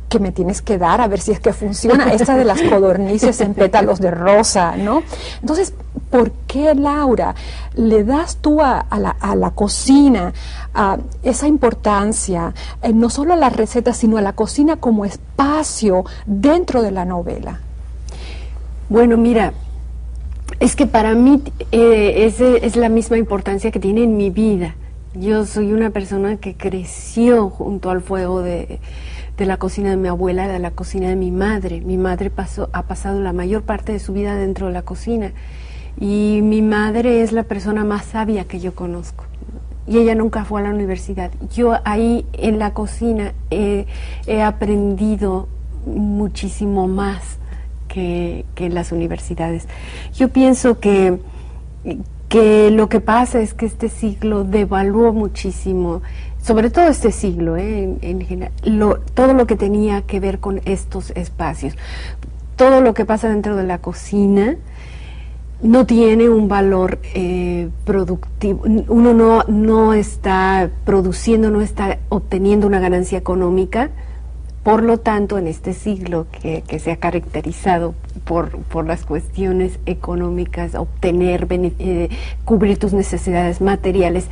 [0.09, 3.39] que me tienes que dar a ver si es que funciona, esta de las codornices
[3.41, 5.03] en pétalos de rosa, ¿no?
[5.39, 5.73] Entonces,
[6.09, 7.35] ¿por qué, Laura,
[7.75, 10.33] le das tú a, la, cocina
[11.23, 16.81] esa importancia, eh, no solo a la receta, sino a la cocina como espacio dentro
[16.81, 17.59] de la novela?
[18.89, 19.53] Bueno, mira,
[20.59, 24.75] es que para mí eh, es la misma importancia que tiene en mi vida.
[25.13, 28.79] Yo soy una persona que creció junto al fuego de
[29.39, 31.79] de la cocina de mi abuela, de la cocina de mi madre.
[31.79, 35.31] Mi madre pasó, ha pasado la mayor parte de su vida dentro de la cocina
[35.97, 39.23] y mi madre es la persona más sabia que yo conozco.
[39.87, 41.31] Y ella nunca fue a la universidad.
[41.55, 43.85] Yo ahí en la cocina he,
[44.43, 45.47] aprendido
[45.85, 47.39] muchísimo más
[47.87, 49.69] que, que, en las universidades.
[50.13, 51.17] Yo pienso que,
[52.27, 56.01] que lo que pasa es que este siglo devaluó muchísimo
[56.41, 57.97] sobre todo este siglo, ¿eh?
[58.01, 58.51] en, general,
[59.13, 61.75] todo lo que tenía que ver con estos espacios,
[62.55, 64.57] todo lo que pasa dentro de la cocina
[65.61, 72.79] no tiene un valor eh, productivo, uno no, no está produciendo, no está obteniendo una
[72.79, 73.89] ganancia económica,
[74.63, 80.75] por lo tanto, en este siglo que, se ha caracterizado por, por, las cuestiones económicas,
[80.75, 82.09] obtener, eh,
[82.45, 84.27] cubrir tus necesidades materiales,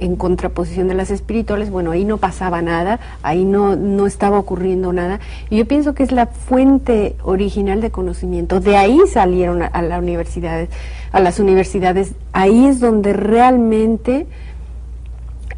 [0.00, 4.92] en contraposición de las espirituales, bueno, ahí no pasaba nada, ahí no, no estaba ocurriendo
[4.92, 5.20] nada.
[5.50, 8.60] Y yo pienso que es la fuente original de conocimiento.
[8.60, 10.68] De ahí salieron a, a las universidades,
[11.12, 12.14] a las universidades.
[12.32, 14.26] Ahí es donde realmente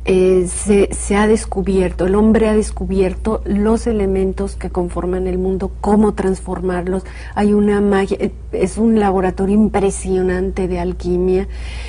[0.08, 6.14] eh, se, ha descubierto, el hombre ha descubierto los elementos que conforman el mundo, cómo
[6.14, 7.02] transformarlos.
[7.34, 11.48] Hay una magia, eh, es un laboratorio impresionante de alquimia,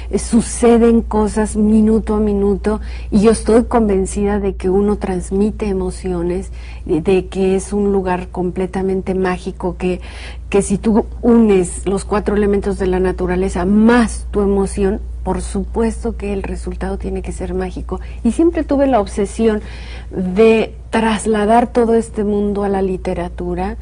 [0.10, 6.52] eh, suceden cosas minuto a minuto y yo estoy convencida de que uno transmite emociones,
[6.86, 10.02] de que es un lugar completamente mágico, que,
[10.50, 16.16] que si tú unes los cuatro elementos de la naturaleza más tu emoción, por supuesto
[16.16, 18.00] que el resultado tiene que ser mágico.
[18.24, 19.62] Y siempre tuve la obsesión
[20.10, 23.76] de trasladar todo este mundo a la literatura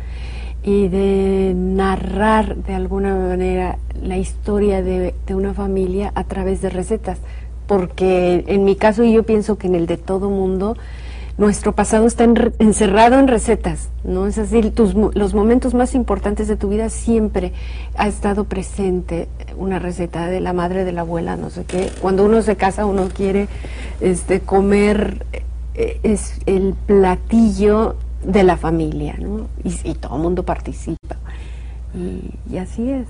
[0.63, 7.19] y de narrar de alguna manera la historia de, una familia a través de recetas.
[7.67, 10.75] Porque en mi caso, y yo pienso que en el de todo mundo,
[11.37, 12.23] nuestro pasado está
[12.59, 14.25] encerrado en recetas, ¿no?
[14.25, 17.51] Es así, tus, los momentos más importantes de tu vida siempre
[17.97, 19.27] ha estado presente
[19.57, 21.91] una receta de la madre, de la abuela, no sé qué.
[22.01, 23.47] Cuando uno se casa, uno quiere
[23.99, 25.25] este, comer
[25.73, 29.47] eh, es el platillo de la familia, ¿no?
[29.63, 31.17] Y, todo el mundo participa.
[31.93, 33.07] Y, así es.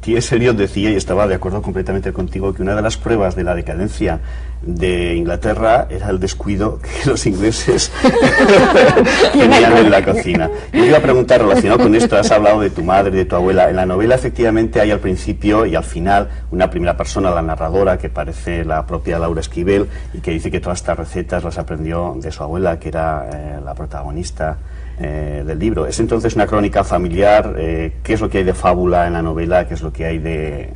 [0.00, 0.34] T.S.
[0.34, 3.54] Eliot decía, y estaba de acuerdo completamente contigo, que una de las pruebas de la
[3.54, 4.20] decadencia
[4.62, 7.92] de Inglaterra era el descuido que los ingleses
[9.32, 10.50] tenían en la cocina.
[10.72, 13.70] Yo iba a preguntar, relacionado con esto, has hablado de tu madre de tu abuela.
[13.70, 17.98] En la novela, efectivamente, hay al principio y al final una primera persona, la narradora,
[17.98, 22.16] que parece la propia Laura Esquivel, y que dice que todas estas recetas las aprendió
[22.20, 24.58] de su abuela, que era eh, la protagonista.
[24.98, 25.86] Eh, del libro.
[25.86, 27.54] Es entonces una crónica familiar.
[27.58, 29.68] Eh, ¿Qué es lo que hay de fábula en la novela?
[29.68, 30.72] ¿Qué es lo que hay de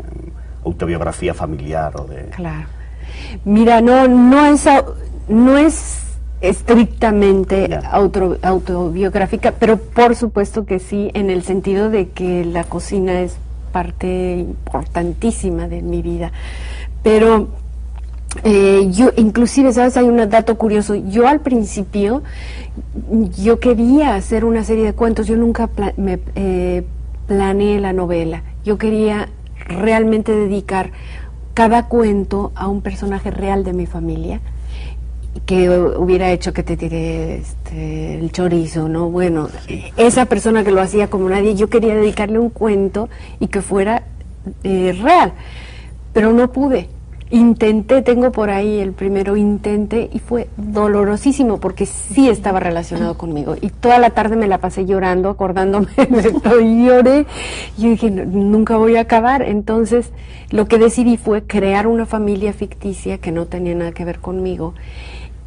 [0.63, 1.97] autobiografía familiar?
[1.97, 2.27] O de...
[2.27, 2.67] Claro.
[3.45, 4.67] Mira, no, no, es,
[5.29, 6.01] no es
[6.41, 13.37] estrictamente autobiográfica, pero por supuesto que sí, en el sentido de que la cocina es
[13.73, 16.33] parte importantísima de mi vida.
[17.03, 17.49] Pero
[18.45, 19.97] eh, yo, inclusive, ¿sabes?
[19.97, 20.95] Hay un dato curioso.
[20.95, 22.23] Yo al principio,
[23.37, 26.85] yo quería hacer una serie de cuentos, yo nunca me eh,
[27.27, 28.43] planeé la novela.
[28.65, 29.29] Yo quería
[29.67, 30.91] realmente dedicar
[31.55, 34.41] cada cuento a un personaje real de mi familia
[35.47, 39.11] que hubiera hecho que te tire este, el chorizo, ¿no?
[39.11, 39.49] Bueno,
[39.97, 44.05] esa persona que lo hacía como nadie, yo quería dedicarle un cuento y que fuera
[44.65, 45.33] eh, real,
[46.13, 46.89] pero no pude
[47.31, 53.57] intenté, tengo por ahí el primero intenté y fue dolorosísimo porque sí estaba relacionado conmigo.
[53.61, 57.27] Y toda la tarde me la pasé llorando, acordándome de esto y lloré.
[57.79, 59.43] Y yo dije, nunca voy a acabar.
[59.43, 60.11] Entonces
[60.51, 64.75] lo que decidí fue crear una familia ficticia que no tenía nada que ver conmigo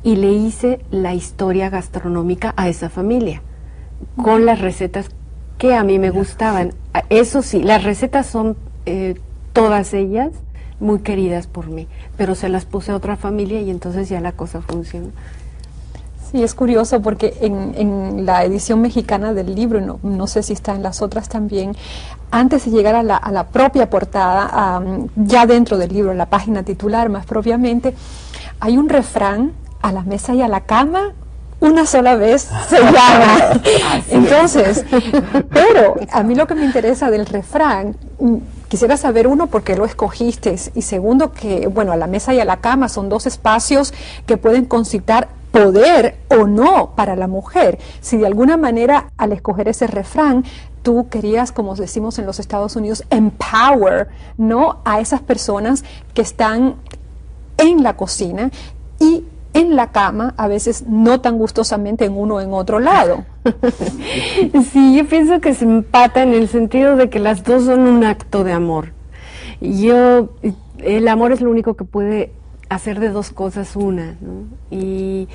[0.03, 3.41] y le hice la historia gastronómica a esa familia
[4.21, 5.09] con las recetas
[5.57, 6.73] que a mí me gustaban.
[7.09, 9.15] Eso sí, las recetas son eh,
[9.53, 10.31] todas ellas
[10.79, 14.31] muy queridas por mí, pero se las puse a otra familia y entonces ya la
[14.31, 15.09] cosa funciona.
[16.31, 20.73] Sí, es curioso porque en, la edición mexicana del libro, no, no, sé si está
[20.73, 21.75] en las otras también,
[22.31, 24.81] antes de llegar a la, propia portada,
[25.15, 27.93] ya dentro del libro, la página titular más propiamente,
[28.59, 29.51] hay un refrán
[29.83, 31.13] a la mesa y a la cama
[31.59, 33.61] una sola vez se llama.
[34.09, 34.83] Entonces,
[35.51, 37.95] pero a mí lo que me interesa del refrán,
[38.73, 42.39] quisiera saber uno por qué lo escogiste y segundo que, bueno, a la mesa y
[42.39, 43.93] a la cama son dos espacios
[44.25, 47.77] que pueden concitar poder o no para la mujer.
[48.01, 50.43] Si de alguna manera al escoger ese refrán
[50.81, 54.07] tú querías, como decimos en los Estados Unidos, empower,
[54.39, 54.79] ¿no?
[54.85, 55.83] A esas personas
[56.15, 56.77] que están
[57.59, 58.49] en la cocina
[58.99, 59.23] y
[59.53, 63.25] en la cama, a veces no tan gustosamente en uno o en otro lado.
[64.71, 68.03] Sí, yo pienso que se empata en el sentido de que las dos son un
[68.03, 68.93] acto de amor.
[69.61, 70.29] Yo,
[70.79, 72.31] el amor es lo único que puede
[72.69, 74.45] hacer de dos cosas una, ¿no?
[74.71, 75.27] Y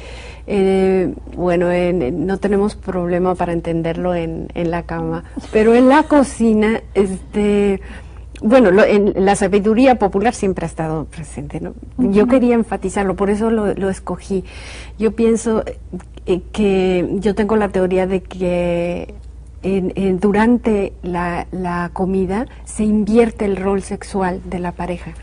[0.47, 1.69] eh, bueno,
[2.13, 7.81] no tenemos problema para entenderlo en, en la cama, pero en la cocina, este
[8.43, 11.75] bueno, en la sabiduría popular siempre ha estado presente, ¿no?
[11.99, 14.45] Yo quería enfatizarlo, por eso lo, escogí.
[14.99, 15.65] Yo pienso
[16.27, 19.15] eh, que yo tengo la teoría de que
[20.21, 25.15] durante la, comida se invierte el rol sexual de la pareja.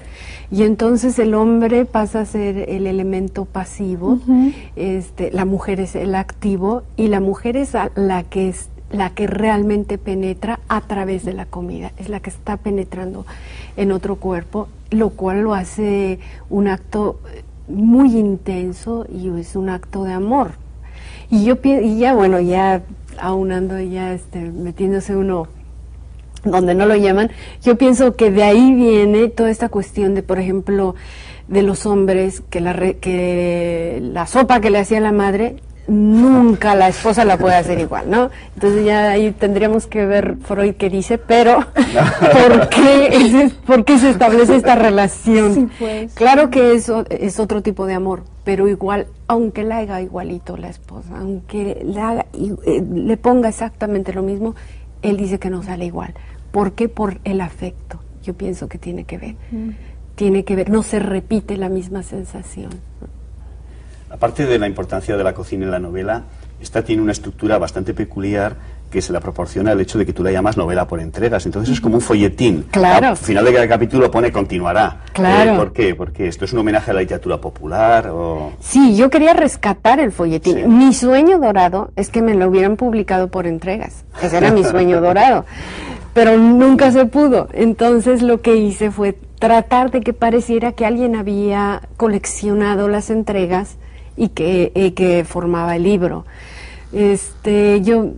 [0.51, 4.19] Y entonces el hombre pasa a ser el elemento pasivo,
[4.75, 9.27] este, la mujer es el activo y la mujer es la que es la que
[9.27, 13.25] realmente penetra a través de la comida, es la que está penetrando
[13.77, 16.19] en otro cuerpo, lo cual lo hace
[16.49, 17.19] un acto
[17.67, 20.51] muy intenso y es un acto de amor.
[21.29, 22.83] Y yo ya bueno, ya
[23.19, 25.47] aunando ya este, metiéndose uno
[26.43, 27.31] donde no lo llaman,
[27.63, 30.93] yo pienso que de ahí viene toda esta cuestión de, por ejemplo,
[31.47, 35.57] de los hombres, que la, que la sopa que le hacía la madre
[35.87, 38.29] nunca la esposa la puede hacer igual, ¿no?
[38.55, 41.59] Entonces ya ahí tendríamos que ver Freud qué dice, pero
[42.33, 45.71] ¿por qué, ¿por qué se establece esta relación?
[45.77, 46.13] Pues.
[46.13, 50.69] Claro que eso es otro tipo de amor, pero igual, aunque la haga igualito la
[50.69, 54.55] esposa, aunque le, haga, eh, le ponga exactamente lo mismo,
[55.01, 56.13] él dice que no sale igual.
[56.51, 56.89] ¿Por qué?
[56.89, 57.99] Por el afecto.
[58.23, 59.35] Yo pienso que tiene que ver.
[60.15, 62.69] Tiene que ver, no se repite la misma sensación.
[64.15, 66.23] Aparte de la importancia de la cocina en la novela,
[66.61, 68.55] esta tiene una estructura bastante peculiar
[68.89, 71.45] que se la proporciona el hecho de que tú la llamas novela por entregas.
[71.45, 72.65] Entonces es como un folletín.
[72.71, 73.07] Claro.
[73.09, 75.01] Al final de cada capítulo pone continuará.
[75.11, 75.55] Claro.
[75.55, 75.95] Eh, ¿Por qué?
[75.95, 78.53] Porque esto es un homenaje a la literatura popular o...
[78.61, 80.77] Sí, yo quería rescatar el folletín.
[80.77, 84.05] Mi sueño dorado es que me lo hubieran publicado por entregas.
[84.21, 85.43] Ese era mi sueño dorado.
[86.13, 87.49] Pero nunca se pudo.
[87.51, 93.75] Entonces lo que hice fue tratar de que pareciera que alguien había coleccionado las entregas
[94.17, 96.25] y que, que formaba el libro.
[96.93, 98.11] Este, yo,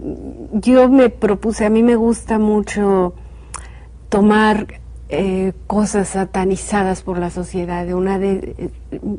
[0.51, 3.13] yo me propuse, a mí me gusta mucho
[4.09, 4.79] tomar
[5.09, 7.89] eh, cosas satanizadas por la sociedad.
[7.93, 8.69] Una de,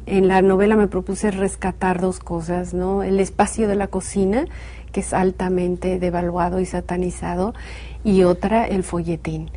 [0.06, 3.02] en la novela me propuse rescatar dos cosas, ¿no?
[3.02, 4.44] El espacio de la cocina,
[4.92, 7.54] que es altamente devaluado y satanizado,
[8.04, 9.50] y otra, el folletín.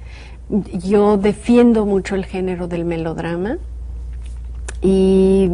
[0.49, 3.57] Yo defiendo mucho el género del melodrama
[4.82, 5.49] y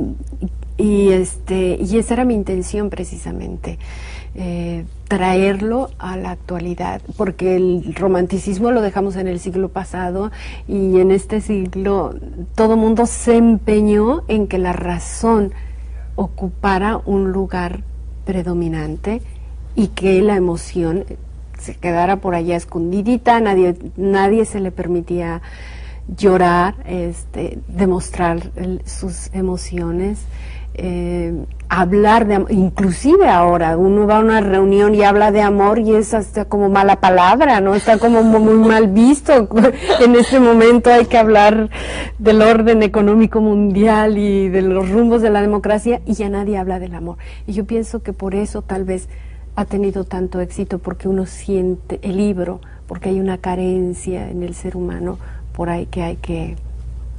[0.77, 3.79] y, este, y esa era mi intención precisamente,
[4.35, 10.31] eh, traerlo a la actualidad, porque el romanticismo lo dejamos en el siglo pasado
[10.67, 12.13] y en este siglo
[12.53, 15.53] todo mundo se empeñó en que la razón
[16.15, 17.81] ocupara un lugar
[18.25, 19.21] predominante
[19.75, 21.05] y que la emoción
[21.57, 25.41] se quedara por allá escondidita, nadie, nadie se le permitía
[26.15, 28.51] llorar, este, demostrar
[28.85, 30.19] sus emociones
[30.77, 31.33] eh,
[31.69, 36.13] hablar de inclusive ahora uno va a una reunión y habla de amor y es
[36.13, 37.75] hasta como mala palabra, ¿no?
[37.75, 39.49] Está como muy mal visto.
[39.99, 41.69] en este momento hay que hablar
[42.19, 46.79] del orden económico mundial y de los rumbos de la democracia y ya nadie habla
[46.79, 47.17] del amor.
[47.47, 49.09] Y yo pienso que por eso tal vez
[49.55, 54.53] ha tenido tanto éxito porque uno siente el libro, porque hay una carencia en el
[54.53, 55.17] ser humano
[55.53, 56.55] por ahí que hay que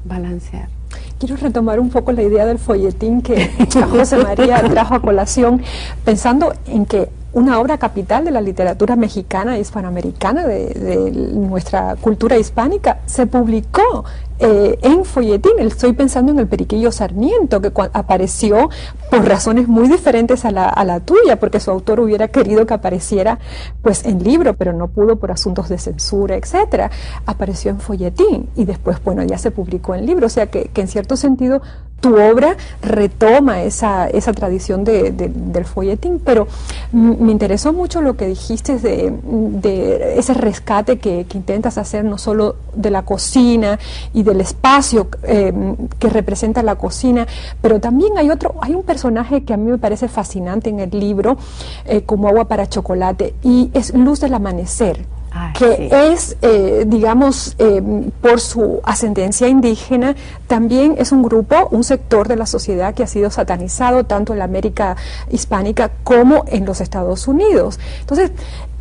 [0.05, 0.78] balancear.
[1.19, 3.51] Quiero retomar un poco la idea del folletín que
[3.91, 5.63] José María trajo a colación,
[6.05, 7.09] pensando en que
[7.39, 14.05] una obra capital de la literatura mexicana y hispanoamericana, de, nuestra cultura hispánica, se publicó
[14.41, 15.53] eh, en folletín.
[15.61, 18.71] Estoy pensando en el Periquillo Sarmiento, que apareció
[19.11, 22.75] por razones muy diferentes a la, a la, tuya, porque su autor hubiera querido que
[22.75, 23.39] apareciera
[23.83, 26.91] pues en libro, pero no pudo por asuntos de censura, etcétera.
[27.25, 30.27] Apareció en folletín y después, bueno, ya se publicó en libro.
[30.27, 31.63] O sea que en cierto sentido
[32.01, 36.47] tu obra retoma esa, esa tradición de, del folletín, pero
[36.93, 42.57] me interesó mucho lo que dijiste de, ese rescate que, que, intentas hacer no solo
[42.75, 43.79] de la cocina
[44.15, 45.53] y del espacio eh,
[45.99, 47.27] que representa la cocina,
[47.61, 50.91] pero también hay otro, hay un personaje que a mí me parece fascinante en el
[50.91, 51.37] libro,
[51.85, 55.18] eh, como agua para chocolate, y es Luz del Amanecer
[55.59, 57.83] que es, eh, digamos, eh,
[58.21, 60.15] por su ascendencia indígena,
[60.47, 64.39] también es un grupo, un sector de la sociedad que ha sido satanizado tanto en
[64.39, 64.97] la América
[65.31, 67.79] hispánica como en los Estados Unidos.
[68.01, 68.33] Entonces,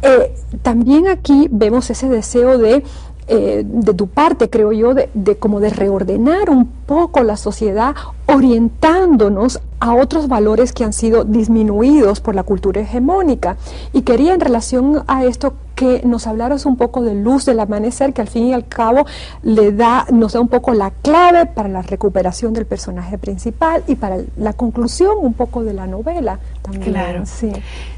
[0.02, 2.84] eh, también aquí vemos ese deseo de
[3.28, 7.94] de tu parte, creo yo, de, de, como de reordenar un poco la sociedad,
[8.28, 13.58] orientándonos a otros valores que han sido disminuidos por la cultura hegemónica.
[13.94, 18.12] Y quería en relación a esto que nos hablaras un poco de luz del amanecer,
[18.12, 19.06] que al fin y al cabo
[19.44, 23.94] le da, nos da un poco la clave para la recuperación del personaje principal y
[23.94, 26.94] para la conclusión un poco de la novela también.
[26.94, 27.22] Claro.
[27.28, 27.52] Sí.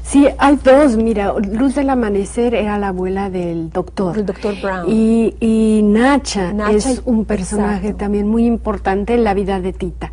[0.04, 0.96] sí, hay dos.
[0.96, 4.18] Mira, Luz del Amanecer era la abuela del doctor.
[4.18, 4.84] El doctor Brown.
[4.86, 10.12] Y, y Nacha, es un personaje también muy importante en la vida de Tita.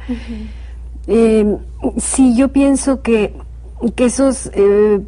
[1.07, 1.57] Eh,
[1.97, 3.33] sí, yo pienso que,
[3.95, 4.51] que esos...
[4.53, 5.01] Eh,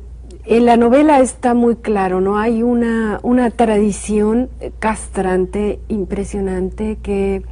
[0.45, 2.39] en la novela está muy claro, ¿no?
[2.39, 7.43] Hay una, una tradición castrante, impresionante, que,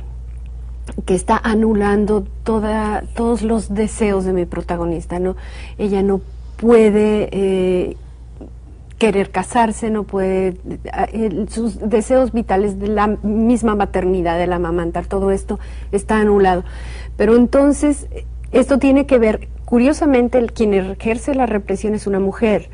[1.05, 5.35] que está anulando toda, todos los deseos de mi protagonista, ¿no?
[5.77, 6.21] Ella no
[6.55, 7.97] puede eh,
[8.97, 10.57] querer casarse, no puede,
[11.49, 15.59] sus deseos vitales de la misma maternidad, de la mamantar, todo esto
[15.91, 16.63] está anulado.
[17.18, 18.07] Pero entonces,
[18.51, 22.70] esto tiene que ver, curiosamente, el, quien ejerce la represión es una mujer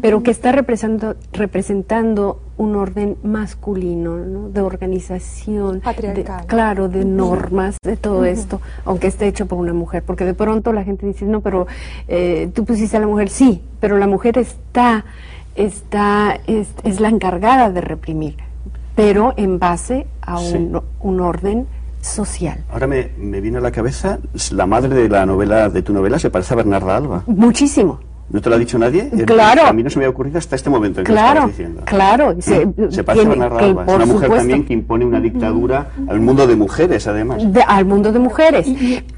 [0.00, 4.48] pero que está representando, representando un orden masculino, ¿no?
[4.48, 6.46] de organización, Patriarcal.
[6.46, 10.72] claro, de normas, de todo esto, aunque esté hecho por una mujer, porque de pronto
[10.72, 11.66] la gente dice, no, pero
[12.06, 15.04] eh, tú pusiste a la mujer, sí, pero la mujer está,
[15.56, 18.36] está es, es la encargada de reprimir,
[18.94, 21.66] pero en base a un, un orden
[22.00, 22.64] social.
[22.70, 24.18] Ahora me, me viene a la cabeza,
[24.52, 27.22] la madre de la novela, de tu novela, se parece a Bernarda Alba.
[27.26, 28.00] Muchísimo.
[28.30, 29.10] ¿No te lo ha dicho nadie?
[29.26, 29.66] Claro.
[29.66, 31.82] A mí no se me ha ocurrido hasta este momento en que claro, lo diciendo.
[31.84, 33.84] Claro, se, se parece a Bernarda Alba.
[33.86, 37.42] Es una mujer también que impone una dictadura al mundo de mujeres, además.
[37.66, 38.68] al mundo de mujeres.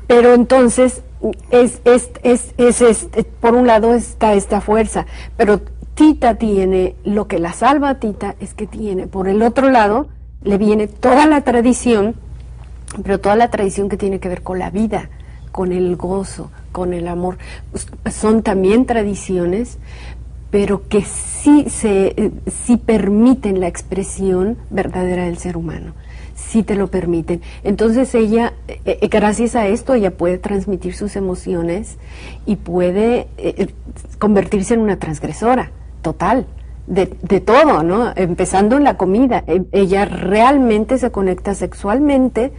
[0.07, 1.03] Pero entonces,
[1.51, 3.09] es, es, es, es,
[3.41, 5.07] por un lado está esta fuerza,
[5.37, 5.61] pero
[5.95, 10.09] Tita tiene, lo que la salva a Tita es que tiene, por el otro lado,
[10.43, 12.15] le viene toda la tradición,
[13.03, 15.09] pero toda la tradición que tiene que ver con la vida,
[15.51, 17.39] con el gozo, con el amor.
[18.11, 19.79] Son también tradiciones,
[20.51, 22.33] pero que sí, se,
[22.65, 25.95] sí permiten la expresión verdadera del ser humano,
[26.35, 27.41] sí te lo permiten.
[27.65, 31.97] Entonces ella, eh, eh, gracias a esto, ella puede transmitir sus emociones
[32.45, 33.69] y puede eh,
[34.19, 35.71] convertirse en una transgresora
[36.03, 36.47] total.
[36.87, 38.13] De, de, todo, ¿no?
[38.17, 39.45] Empezando en la comida.
[39.47, 42.53] E, ella realmente se conecta sexualmente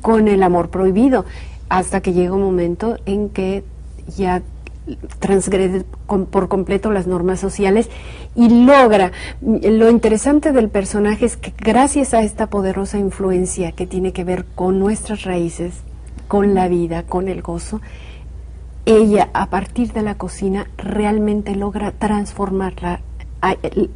[0.00, 1.24] con el amor prohibido
[1.68, 3.64] hasta que llega un momento en que
[4.16, 4.42] ya
[5.20, 7.88] transgrede por completo las normas sociales
[8.34, 9.12] y logra.
[9.40, 14.44] Lo interesante del personaje es que gracias a esta poderosa influencia que tiene que ver
[14.54, 15.74] con nuestras raíces,
[16.28, 17.80] con la vida, con el gozo,
[18.84, 23.00] ella a partir de la cocina realmente logra transformarla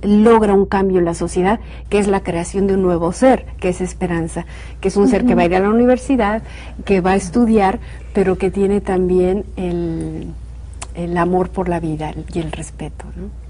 [0.03, 3.69] logra un cambio en la sociedad, que es la creación de un nuevo ser, que
[3.69, 4.45] es esperanza,
[4.81, 6.43] que es un ser que va a ir a la universidad,
[6.85, 7.79] que va a estudiar,
[8.13, 10.29] pero que tiene también el,
[10.95, 13.05] el amor por la vida y el respeto.
[13.17, 13.46] ¿no?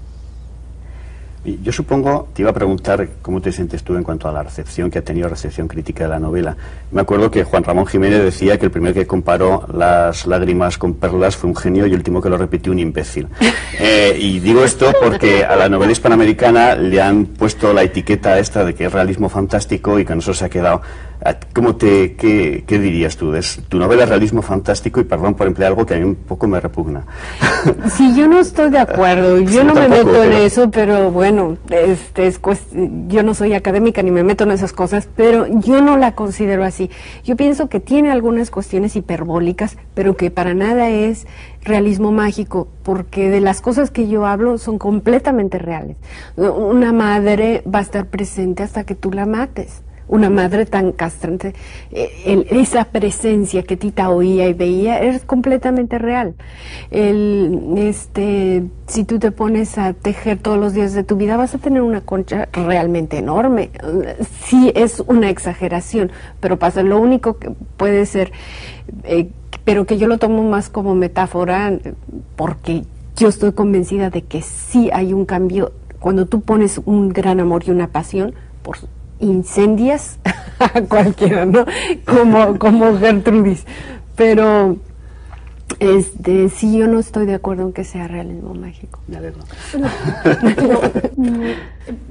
[1.63, 4.91] Yo supongo, te iba a preguntar cómo te sientes tú en cuanto a la recepción
[4.91, 6.57] que ha tenido, recepción crítica de la novela.
[6.91, 10.95] Me acuerdo que Juan Ramón Jiménez decía que el primero que comparó las lágrimas con
[10.95, 13.27] perlas fue un genio y el último que lo repitió un imbécil.
[13.79, 18.65] Eh, y digo esto porque a la novela hispanoamericana le han puesto la etiqueta esta
[18.65, 20.81] de que es realismo fantástico y que no se ha quedado.
[21.53, 23.33] ¿Cómo te, qué, dirías tú?
[23.35, 26.15] Es, tu novela es realismo fantástico y perdón por emplear algo que a mí un
[26.15, 27.05] poco me repugna.
[27.89, 29.39] Sí, yo no estoy de acuerdo.
[29.39, 32.39] Yo no me meto en eso, pero bueno, este, es
[33.07, 36.63] yo no soy académica ni me meto en esas cosas, pero yo no la considero
[36.63, 36.89] así.
[37.23, 41.27] Yo pienso que tiene algunas cuestiones hiperbólicas, pero que para nada es
[41.63, 45.97] realismo mágico, porque de las cosas que yo hablo son completamente reales.
[46.35, 51.53] Una madre va a estar presente hasta que tú la mates una madre tan castrante,
[51.91, 56.35] eh, esa presencia que Tita oía y veía es completamente real.
[56.91, 61.55] El, este, si tú te pones a tejer todos los días de tu vida, vas
[61.55, 63.69] a tener una concha realmente enorme.
[64.45, 66.83] Sí es una exageración, pero pasa.
[66.83, 68.31] Lo único que puede ser,
[69.03, 69.29] eh,
[69.65, 71.77] pero que yo lo tomo más como metáfora,
[72.35, 72.83] porque
[73.17, 77.63] yo estoy convencida de que sí hay un cambio cuando tú pones un gran amor
[77.65, 78.77] y una pasión por
[79.19, 80.19] incendias
[80.59, 81.65] a cualquiera, ¿no?
[82.05, 83.65] Como, como Gertrudis.
[84.15, 84.77] Pero
[85.79, 88.99] este, sí, yo no estoy de acuerdo en que sea realismo mágico.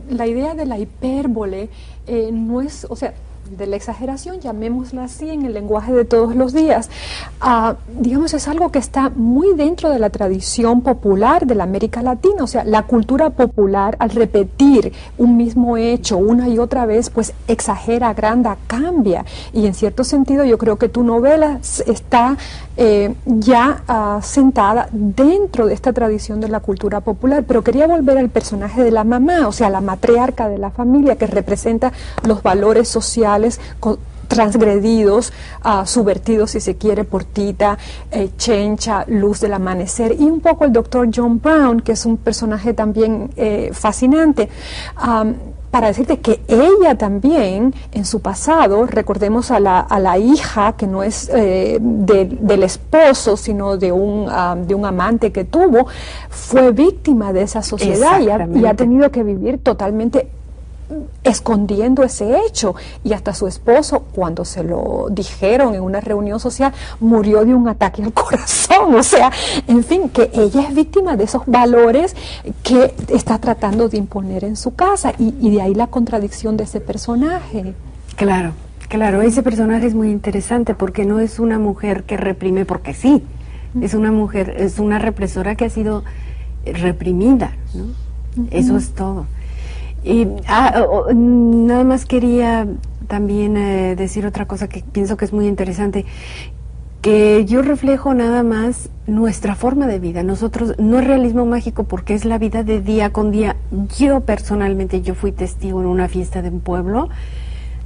[0.08, 1.68] la idea de la hipérbole
[2.06, 3.14] eh, no es, o sea,
[3.50, 6.90] de la exageración, llamémosla así en el lenguaje de todos los días,
[7.40, 12.02] ah, digamos, es algo que está muy dentro de la tradición popular de la América
[12.02, 17.10] Latina, o sea, la cultura popular al repetir un mismo hecho una y otra vez,
[17.10, 19.24] pues exagera, agranda, cambia.
[19.52, 22.36] Y en cierto sentido yo creo que tu novela está
[22.76, 28.18] eh, ya ah, sentada dentro de esta tradición de la cultura popular, pero quería volver
[28.18, 31.92] al personaje de la mamá, o sea, la matriarca de la familia que representa
[32.24, 33.35] los valores sociales
[34.28, 35.32] transgredidos,
[35.64, 37.78] uh, subvertidos si se quiere por Tita,
[38.10, 42.16] eh, Chencha, Luz del Amanecer y un poco el doctor John Brown, que es un
[42.16, 44.48] personaje también eh, fascinante.
[45.70, 50.86] Para decirte que ella también en su pasado, recordemos a la, a la hija que
[50.86, 55.86] no es eh, del esposo, sino de un, ah, de un amante que tuvo,
[56.30, 58.20] fue víctima de esa sociedad
[58.54, 60.30] y ha tenido que vivir totalmente
[61.24, 62.74] escondiendo ese hecho.
[63.04, 67.68] Y hasta su esposo cuando se lo dijeron en una reunión social murió de un
[67.68, 68.94] ataque al corazón.
[68.94, 69.30] O sea
[69.66, 72.14] en fin que ella es víctima de esos valores
[72.62, 75.12] que está tratando de imponer en su casa.
[75.18, 77.74] Y, de ahí la contradicción de ese personaje.
[78.16, 78.52] Claro
[78.88, 83.24] claro ese personaje es muy interesante porque no es una mujer que reprime porque sí
[83.80, 86.04] es una mujer es una represora que ha sido
[86.64, 87.86] reprimida ¿no?
[88.50, 89.26] eso es todo
[90.06, 92.68] y ah, nada más quería
[93.08, 96.06] también eh, decir otra cosa que pienso que es muy interesante,
[97.02, 100.22] que yo reflejo nada más nuestra forma de vida.
[100.22, 103.56] Nosotros, no es realismo mágico porque es la vida de día con día.
[103.98, 107.08] Yo personalmente, yo fui testigo en una fiesta de un pueblo.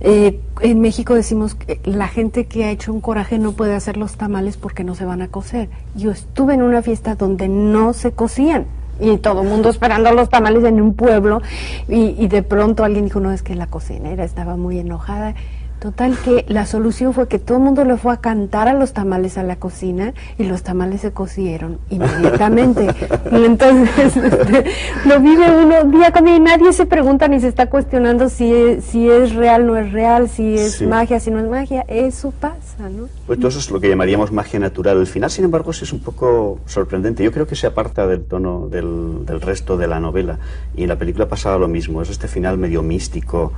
[0.03, 3.97] Eh, en México decimos que la gente que ha hecho un coraje no puede hacer
[3.97, 5.71] los tamales porque no se van a cocer.
[5.95, 8.66] Yo estuve en una fiesta donde no se cocían
[9.01, 11.41] y todo el mundo esperando los tamales en un pueblo
[11.89, 15.35] y, y, de pronto alguien dijo, no, es que la cocinera estaba muy enojada
[15.81, 18.93] Total que la solución fue que todo el mundo le fue a cantar a los
[18.93, 22.87] tamales a la cocina y los tamales se cocieron inmediatamente.
[23.33, 24.64] y entonces este,
[25.07, 28.53] lo vive uno día con día y nadie se pregunta ni se está cuestionando si
[28.53, 31.87] es, si es real, no es real, si es magia, si no es magia.
[31.89, 33.09] Eso pasa, ¿no?
[33.26, 34.99] Pues todo eso es lo que llamaríamos magia natural.
[34.99, 37.24] El final, sin embargo, sí es un poco sorprendente.
[37.24, 40.39] Yo creo que se aparta del tono del, del resto de la novela.
[40.76, 42.03] Y en la película pasaba lo mismo.
[42.03, 43.55] Es este final medio místico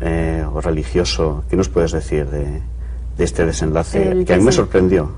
[0.00, 1.44] eh, o religioso.
[1.48, 2.60] ¿Qué nos puedes decir de,
[3.18, 5.10] este desenlace que a mí me sorprendió?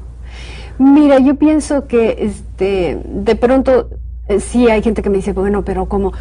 [0.78, 3.88] Mira, yo pienso que este, de pronto
[4.28, 6.12] eh, sí hay gente que me dice, bueno, pero como...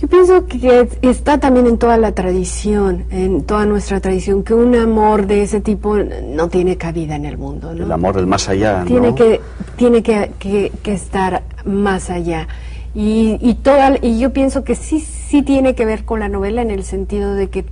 [0.00, 4.74] Yo pienso que está también en toda la tradición, en toda nuestra tradición, que un
[4.74, 7.72] amor de ese tipo no tiene cabida en el mundo.
[7.72, 8.82] El amor del más allá.
[8.86, 9.42] Tiene, que,
[9.76, 12.48] tiene que, que estar más allá.
[12.94, 16.60] Y, y, toda, y yo pienso que sí, sí tiene que ver con la novela
[16.60, 17.64] en el sentido de que,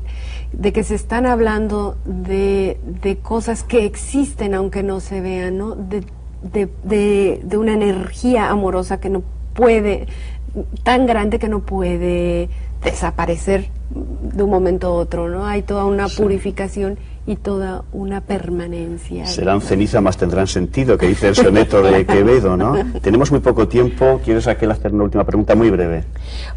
[0.53, 5.75] de que se están hablando de, de cosas que existen aunque no se vean, ¿no?
[5.75, 6.05] De,
[6.45, 10.07] de, de, una energía amorosa que no puede,
[10.85, 12.49] tan grande que no puede
[12.85, 15.45] desaparecer de un momento a otro, ¿no?
[15.45, 16.97] Hay toda una purificación
[17.29, 19.27] y toda una permanencia.
[19.27, 22.75] Serán ceniza más tendrán sentido, que dice el soneto de Quevedo, ¿no?
[23.03, 24.19] Tenemos muy poco tiempo.
[24.25, 26.05] ¿Quieres aquel hacer una última pregunta muy breve?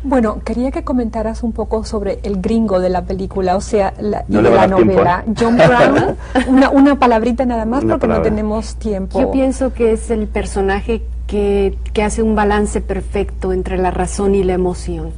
[0.01, 4.23] Bueno, quería que comentaras un poco sobre el gringo de la película, o sea, la,
[4.25, 5.25] de la novela.
[5.27, 5.33] ¿eh?
[5.37, 6.15] John Brown,
[6.47, 9.19] una, una, palabrita nada más porque no tenemos tiempo.
[9.19, 14.35] Yo pienso que es el personaje que, que hace un balance perfecto entre la razón
[14.35, 15.11] y la emoción.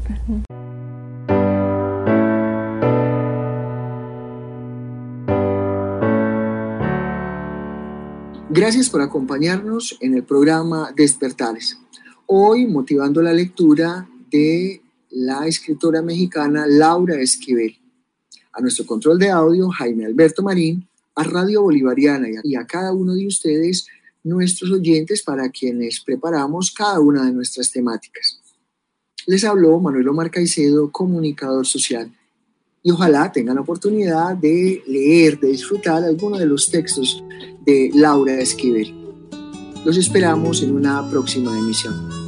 [8.55, 11.75] Gracias por acompañarnos en el programa Despertares.
[12.27, 14.79] Hoy motivando la lectura de
[15.09, 17.75] la escritora mexicana Laura Esquivel.
[18.51, 23.15] A nuestro control de audio, Jaime Alberto Marín, a Radio Bolivariana y a cada uno
[23.15, 23.87] de ustedes,
[24.23, 28.39] nuestros oyentes, para quienes preparamos cada una de nuestras temáticas.
[29.25, 32.11] Les habló Manuel Omar Caicedo, comunicador social.
[32.85, 37.23] Y ojalá tengan la oportunidad de leer, de disfrutar alguno de los textos
[37.65, 38.93] de Laura Esquivel.
[39.85, 42.22] Los esperamos en una próxima emisión.